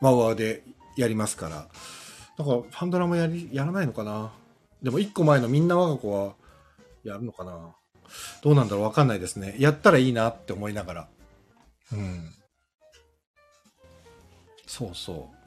[0.00, 0.62] ワウワウで
[0.96, 1.66] やりますから、
[2.38, 4.32] なんかパンドラもやり、やらないのかな
[4.82, 6.34] でも1個前のみんな我が子は
[7.02, 7.74] やるのかな
[8.42, 9.56] どうなんだろうわかんないですね。
[9.58, 11.08] やったらいいなって思いながら。
[11.92, 12.30] うん。
[14.66, 15.44] そうそう。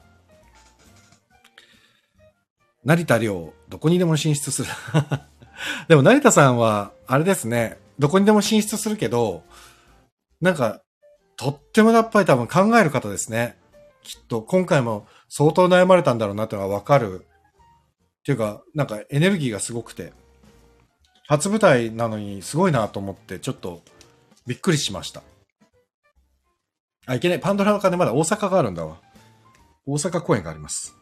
[2.84, 4.70] 成田凌、どこにでも進出する。
[5.88, 7.78] でも成田さんは、あれですね。
[8.00, 9.44] どこにでも進出するけど、
[10.42, 10.82] なんか、
[11.36, 13.58] とってもやっぱり多分考える方ですね。
[14.04, 17.26] きっと、今回も相当悩まれたんだろうなってのがわかる。
[17.26, 20.14] っていうか、なんかエネルギーがすごくて、
[21.28, 23.82] 初舞台なのにすごいなと思って、ちょっと
[24.46, 25.24] びっくりしました。
[27.06, 27.40] あ、いけない。
[27.40, 29.02] パンドラの鐘まだ大阪があるんだわ。
[29.86, 30.96] 大阪公演があります。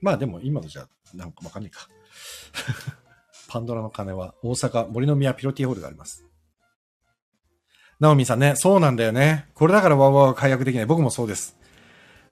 [0.00, 1.88] まあでも今のじゃ、なんかわかんないか。
[3.48, 6.24] パンドラの鐘は大阪森の宮ピロティホールがあります。
[7.98, 9.46] ナオミさんね、そうなんだよね。
[9.54, 10.86] これだからワウワウは解約できない。
[10.86, 11.56] 僕もそうです。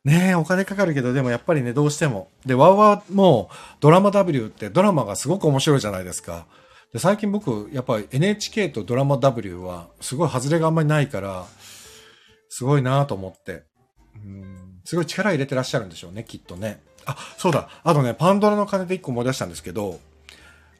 [0.05, 2.29] ねえ、お金かかるけど、でもやっぱりね、どうしても。
[2.45, 3.51] で、ワウワウも
[3.81, 6.47] ドラマ W ってドラマがすごく面白いじゃないですか。
[6.93, 11.47] で、最近僕、やっぱり NHK とドラマ W はすごい外れがあんまりないから、
[12.49, 13.65] すごいなと思って。
[14.15, 16.81] うん、すごい力入れてらっしゃるんでしょうね、きっとね。
[17.07, 17.69] あ、そうだ。
[17.83, 19.99] あとね、パンドラの鐘で一個思い出したんですけど、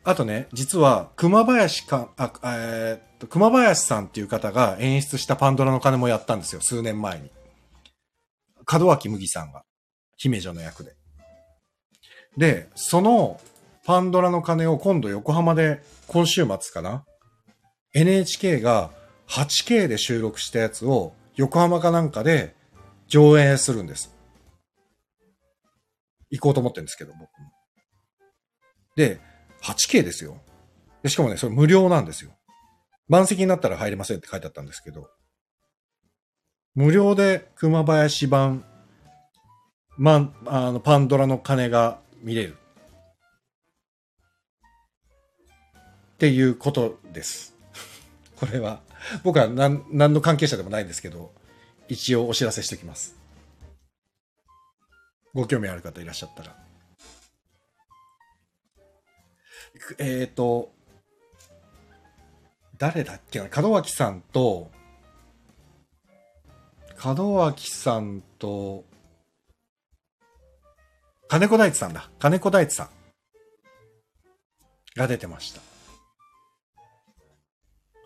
[0.07, 7.33] あとね、実は、熊林か、あ、えーっと、熊林さんっていう方が演出したパンドラの鐘もやったんですよ、数年前に。
[8.73, 9.65] 門脇麦さんが、
[10.17, 10.95] 姫女の役で。
[12.37, 13.41] で、その
[13.85, 17.05] パンドラの鐘を今度横浜で、今週末かな
[17.93, 18.93] ?NHK が
[19.27, 22.55] 8K で収録したやつを横浜かなんかで
[23.09, 24.15] 上映するんです。
[26.31, 27.29] 行こうと思ってるんですけど、僕も。
[28.95, 29.19] で、
[29.63, 30.41] 8K ですよ。
[31.07, 32.33] しかもね、それ無料なんですよ。
[33.09, 35.09] 満席になったら入れませんって書いてあったんですけど、
[36.75, 38.65] 無料で熊林版、
[39.97, 42.57] ま、あの、パンドラの鐘が見れる。
[46.15, 47.55] っていうことです。
[48.37, 48.81] これは、
[49.23, 51.33] 僕は何、何の関係者でもないんですけど、
[51.89, 53.17] 一応お知らせしておきます。
[55.35, 56.66] ご興味ある方いらっしゃったら。
[59.99, 60.73] えっ、ー、と、
[62.79, 63.49] 誰だっけな？
[63.63, 64.71] 門脇さんと、
[67.03, 68.85] 門脇さんと、
[71.29, 72.11] 金子大地さんだ。
[72.19, 72.89] 金子大地さん
[74.97, 75.61] が出てました。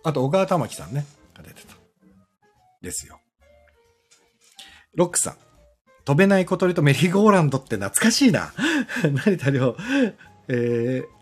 [0.02, 1.04] あと、小川玉樹さんね、
[1.34, 1.74] が出てた。
[2.80, 3.20] ですよ。
[4.94, 5.36] ロックさん。
[6.04, 8.52] 飛べない小鳥とメリーゴーランドって懐かしいな。
[9.24, 9.76] 成田亮。
[10.48, 11.19] えー、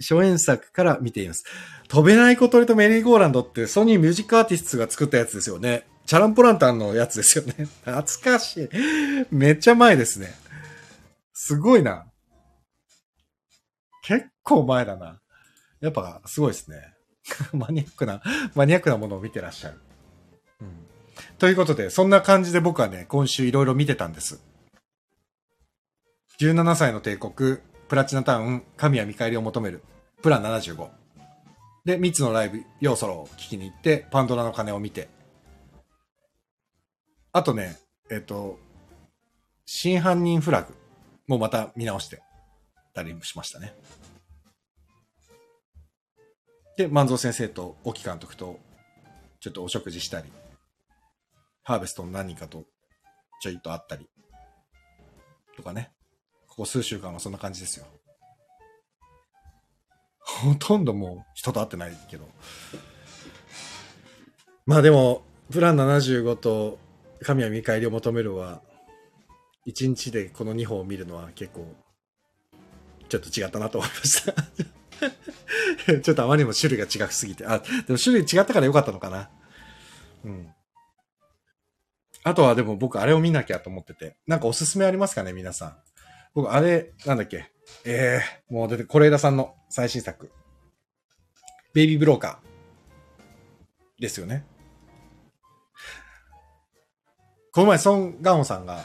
[0.00, 1.44] 初演作から見ています。
[1.88, 5.86] 飛べない小鳥とメリーゴーランドってソニーミュージックアーティストが作ったやつですよね。
[6.06, 7.68] チャランポランタンのやつですよね。
[7.84, 8.68] 懐かしい。
[9.30, 10.34] めっちゃ前ですね。
[11.32, 12.06] すごいな。
[14.02, 15.20] 結構前だな。
[15.80, 16.94] やっぱすごいですね。
[17.52, 18.22] マニアックな、
[18.54, 19.80] マニアックなものを見てらっしゃる。
[20.60, 20.68] うん、
[21.38, 24.40] ということで、そんな感じで僕はね、今週いろいろ見てたんです。
[26.40, 27.58] 17歳の帝国、
[27.90, 29.82] プラチナタウン、神は見返りを求める、
[30.22, 30.90] プラン75。
[31.84, 35.08] で、3つのライブ、要素を聞きに行って、パンドラの鐘を見て。
[37.32, 37.76] あとね、
[38.08, 38.60] えっ、と、
[39.66, 40.72] 真犯人フラグ
[41.26, 42.22] もまた見直して
[42.94, 43.74] たりしましたね。
[46.76, 48.60] で、万蔵先生と沖監督と
[49.40, 50.30] ちょっとお食事したり、
[51.64, 52.66] ハーベストの何人かと
[53.40, 54.08] ちょいと会ったり、
[55.56, 55.90] とかね。
[56.60, 57.86] ここ数週間はそんな感じですよ。
[60.18, 62.28] ほとんどもう人と会ってないけど。
[64.66, 66.78] まあでも、プラン75と
[67.22, 68.60] 神は見返りを求めるは、
[69.66, 71.66] 1日でこの2本を見るのは結構、
[73.08, 74.34] ちょっと違ったなと思いました。
[76.02, 77.46] ちょっとあまりにも種類が違くすぎて。
[77.46, 79.30] あ、でも種類違ったからよかったのかな。
[80.26, 80.54] うん。
[82.22, 84.18] あとはでも僕あれを見なきゃと思ってて。
[84.26, 85.89] なんかおすすめありますかね皆さん。
[86.34, 87.50] 僕あれ、なんだっけ
[87.84, 90.30] えー、もう出て、是枝さんの最新作。
[91.72, 94.00] ベイビーブローカー。
[94.00, 94.44] ですよね。
[97.52, 98.84] この前、ソン・ガンホさんが、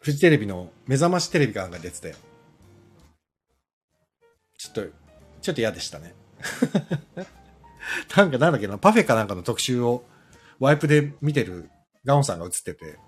[0.00, 2.14] フジテレビの目覚ましテレビかなんか出てて、
[4.56, 4.82] ちょっと、
[5.42, 6.14] ちょっと嫌でしたね。
[8.16, 10.04] なんかなんだっけな、パフェかなんかの特集を
[10.58, 11.70] ワイプで見てる
[12.04, 12.98] ガオンさんが映ってて、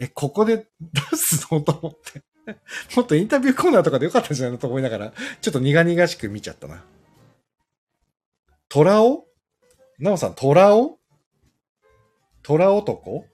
[0.00, 1.60] え、ここで出すの？
[1.60, 2.22] と思って。
[2.96, 4.58] もっとインタビューコーナーとかでよかったんじゃないの？
[4.58, 6.82] と思いながら、ちょっと苦々しく見ちゃったな。
[8.68, 9.26] トラオ
[9.98, 10.98] ナオさん、トラオ
[12.42, 13.26] トラ男？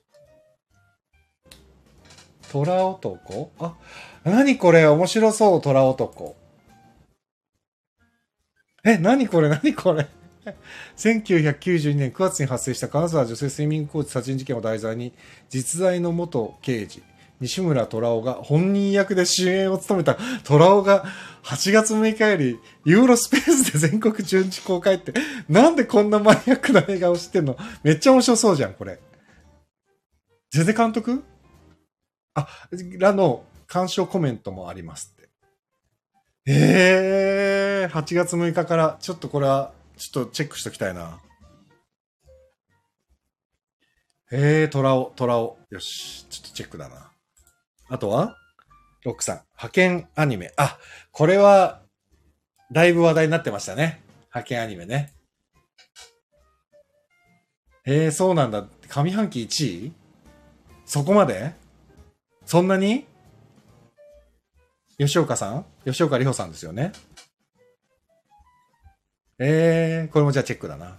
[2.50, 3.52] トラ男？
[3.58, 3.76] あ、
[4.24, 4.86] 何これ？
[4.86, 6.36] 面白そう、トラ男。
[8.84, 9.48] え、何これ？
[9.48, 10.06] 何これ？
[10.96, 15.12] 1992年9月に発生した金沢女性スイミングコーチ殺人事件を題材に
[15.48, 17.02] 実在の元刑事
[17.40, 21.04] 西村虎夫が本人役で主演を務めた虎夫が
[21.42, 25.12] 8月6日よりユーロスペースで全国順次公開って
[25.48, 27.56] なんでこんなマニアックな映画を知ってんの？
[27.82, 28.98] めっちゃ面白そうじゃんこれ。
[30.52, 31.24] 全然監督？
[32.34, 32.46] あ
[32.98, 35.28] らの鑑賞コメントもありますって。
[36.46, 41.20] ええー、8月6日からちょっとこれはちょっとチェックしときたいな。
[44.32, 45.58] えー、トラオ、トラオ。
[45.70, 47.10] よし、ちょっとチェックだな。
[47.88, 48.36] あとは？
[49.04, 50.52] ロックさん、派遣アニメ。
[50.56, 50.78] あ、
[51.12, 51.82] これは、
[52.72, 54.02] だいぶ話題になってましたね。
[54.28, 55.12] 派遣アニメね。
[57.84, 58.66] えー、そうなんだ。
[58.88, 59.92] 上半期1位？
[60.86, 61.52] そこまで？
[62.46, 63.06] そんなに？
[64.98, 65.66] 吉岡さん？
[65.84, 66.92] 吉岡里帆さんですよね。
[69.38, 70.98] えー、これもじゃあチェックだな。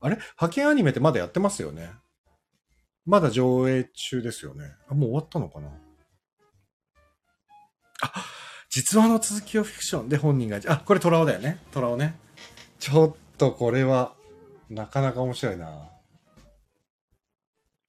[0.00, 0.16] あれ？
[0.16, 1.90] 派遣アニメってまだやってますよね？
[3.06, 4.72] まだ上映中ですよね？
[4.88, 5.68] あ、もう終わったのかな？
[8.02, 8.12] あ、
[8.70, 11.58] 実話の続きをフィクションで本人が、あ、これトラオだよね？
[11.70, 12.16] トラオね。
[12.80, 14.14] ちょっとこれは、
[14.68, 15.88] なかなか面白いな。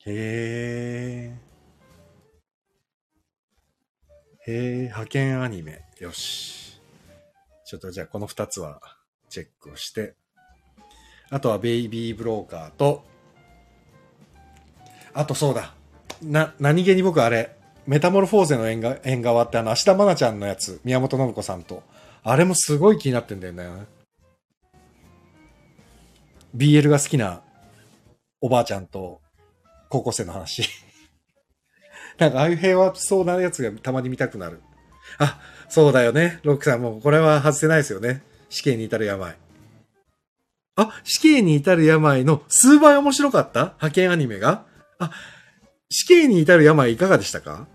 [0.06, 0.14] へ
[1.28, 1.34] え。
[4.48, 5.82] へえ、派遣アニメ。
[6.00, 6.65] よし。
[7.66, 8.80] ちょっとじゃあこの二つは
[9.30, 10.16] チェックをして。
[11.30, 13.04] あとはベイビーブローカーと、
[15.14, 15.74] あとそうだ。
[16.22, 17.56] な、何気に僕あれ、
[17.88, 21.84] メタモルフォーゼの縁側縁側ってあの、芦田愛菜ちゃんのやつ、宮本信子さんと。
[22.24, 23.86] あれもすごい気になってんだよね。
[26.56, 27.42] BL が好きな
[28.42, 29.22] おばあちゃんと
[29.90, 30.64] 高校生の話。
[32.18, 34.62] なんかああいう平和そうなやつがたまに見たくなる。
[35.18, 35.40] あ、
[35.70, 36.40] そうだよね。
[36.44, 38.22] ロックさんもうこれは外せないですよね。
[38.50, 39.36] 死刑に至る病。
[40.78, 43.60] あ、死刑に至る病の数倍面白かった？
[43.62, 44.66] 派遣アニメが？
[45.00, 45.12] あ、
[45.90, 47.68] 死刑に至る病いかがでしたか？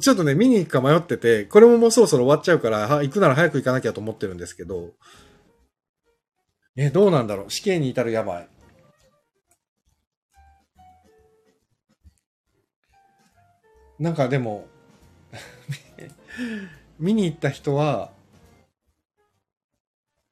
[0.00, 4.90] ちょっとね、見に行くか迷ってて、これももうそろそろ終わっちゃうから、行くなら早く行かなきゃと思ってるんですけど、
[6.76, 7.50] え、どうなんだろう？
[7.50, 8.48] 死刑に至る病。
[13.98, 14.66] なんかでも、
[16.98, 18.12] 見に行った人は、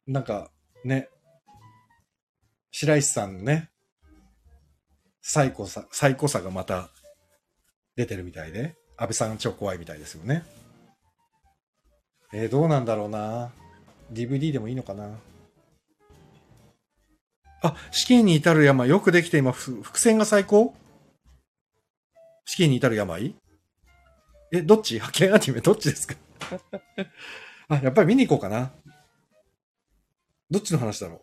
[0.06, 0.50] なんか
[0.84, 1.08] ね、
[2.70, 3.70] 白石さんのね、
[5.22, 6.90] 最高さ、最高さがまた
[7.96, 10.44] 出てるみたいで、安倍さん超怖いみたいですよね。
[12.32, 13.52] えー、どうなんだろうな。
[14.12, 15.18] DVD でもいいのかな。
[17.62, 20.74] あ、死刑に至る病、よくできて今、伏線が最高？
[22.44, 23.34] 死刑に至る病
[24.52, 24.94] え、どっち？
[24.94, 26.14] 派遣アニメどっちですか？
[27.68, 28.72] あ、やっぱり見に行こうかな。
[30.50, 31.20] どっちの話だろう？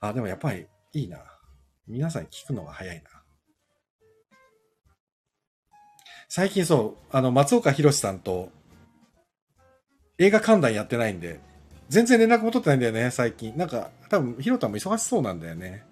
[0.00, 1.18] あ、でもやっぱりいいな。
[1.86, 3.10] 皆さんに聞くのが早いな。
[6.28, 8.50] 最近そう、あの、松岡弘さんと
[10.18, 11.40] 映画観覧やってないんで、
[11.88, 13.56] 全然連絡も取ってないんだよね、最近。
[13.56, 15.84] なんか、多分、ひろたも忙しそうなんだよね。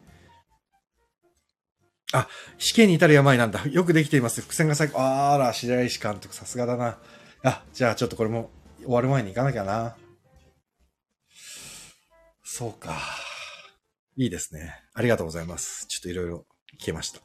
[2.12, 2.28] あ、
[2.58, 3.66] 死刑に至る病なんだ。
[3.66, 4.40] よくできています。
[4.40, 5.00] 伏線が最高。
[5.00, 6.98] あら、白石監督、さすがだな。
[7.42, 8.50] あ、じゃあちょっとこれも
[8.80, 9.96] 終わる前に行かなきゃな。
[12.44, 12.96] そうか。
[14.16, 14.74] いいですね。
[14.94, 15.86] ありがとうございます。
[15.88, 16.46] ちょっといろいろ
[16.80, 17.20] 聞けました。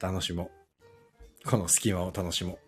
[0.00, 0.50] 楽しも
[1.44, 1.48] う。
[1.48, 2.58] この隙間を楽しもう。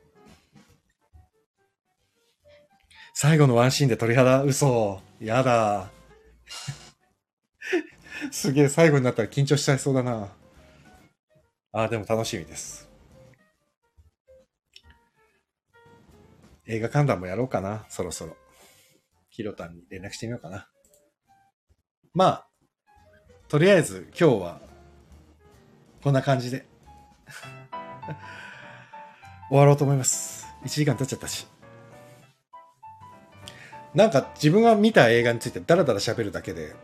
[3.15, 5.01] 最後のワンシーンで鳥肌、嘘。
[5.21, 5.91] やだ。
[8.31, 10.29] すげえ、最後になったら緊張しちゃいそうだな。
[11.73, 12.89] ああ、でも楽しみです。
[16.67, 18.37] 映画観覧もやろうかな、そろそろ。
[19.29, 20.69] ヒロタンに連絡してみようかな。
[22.15, 22.49] まあ、
[23.49, 24.61] とりあえず今日は、
[26.03, 26.67] こんな感じで
[29.49, 30.47] 終わろうと思います。
[30.65, 31.47] 1時間経っちゃったし。
[33.95, 36.75] なんか自分が見た映画についてダラダラ喋るだけで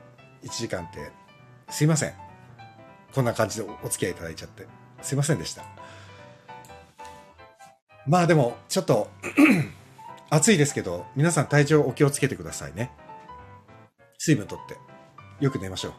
[0.44, 1.10] 1時間って
[1.72, 2.12] すいません。
[3.14, 4.66] こんな感じでお付き合いいただいちゃって。
[5.00, 5.64] すいませんでした。
[8.06, 9.10] まあでも、ちょっと
[10.28, 12.90] 暑いですけど、皆さん体調お気をつけてくださいね。
[14.18, 14.76] 水分とって。
[15.42, 15.92] よく寝ましょう。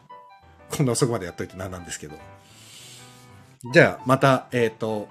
[0.77, 2.17] こんな遅くまでやっといて何なんですけど。
[3.73, 5.09] じゃあ、また、えっ、ー、と、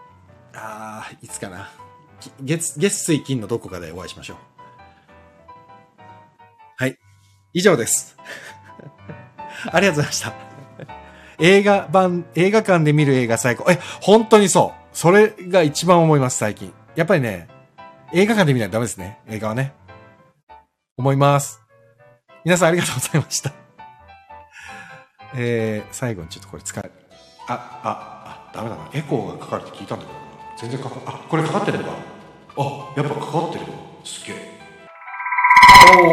[0.54, 1.70] ああ、いつかな。
[2.40, 4.36] 月、月水金のどこかでお会いしましょう。
[6.76, 6.96] はい。
[7.52, 8.16] 以上です。
[9.72, 10.51] ありがとうございました。
[11.44, 13.68] 映画版、映画館で見る映画最高。
[13.68, 14.96] え、本当にそう。
[14.96, 16.72] それが一番思います、最近。
[16.94, 17.48] やっぱりね、
[18.12, 19.18] 映画館で見ないとダメですね。
[19.26, 19.74] 映画はね。
[20.96, 21.60] 思います。
[22.44, 23.52] 皆さんありがとうございました。
[25.34, 26.90] えー、最後にちょっとこれ使え、
[27.48, 28.88] あ、あ、あ、ダメだな。
[28.92, 30.18] エコーがかかるって聞いたんだけど
[30.58, 31.90] 全然かか、あ、これかかってるのか。
[32.56, 33.64] あ、やっぱかかってる
[34.04, 34.36] すげえ。
[35.96, 36.06] お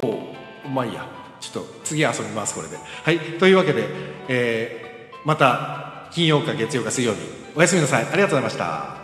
[0.00, 1.15] ー、おまあいいや。
[1.40, 2.76] ちょっと次遊びます、これで。
[2.76, 3.18] はい。
[3.38, 3.84] というわけで、
[4.28, 7.18] えー、また金曜か月曜か水曜日、
[7.54, 8.06] おやすみなさい。
[8.10, 8.95] ありがとうございました。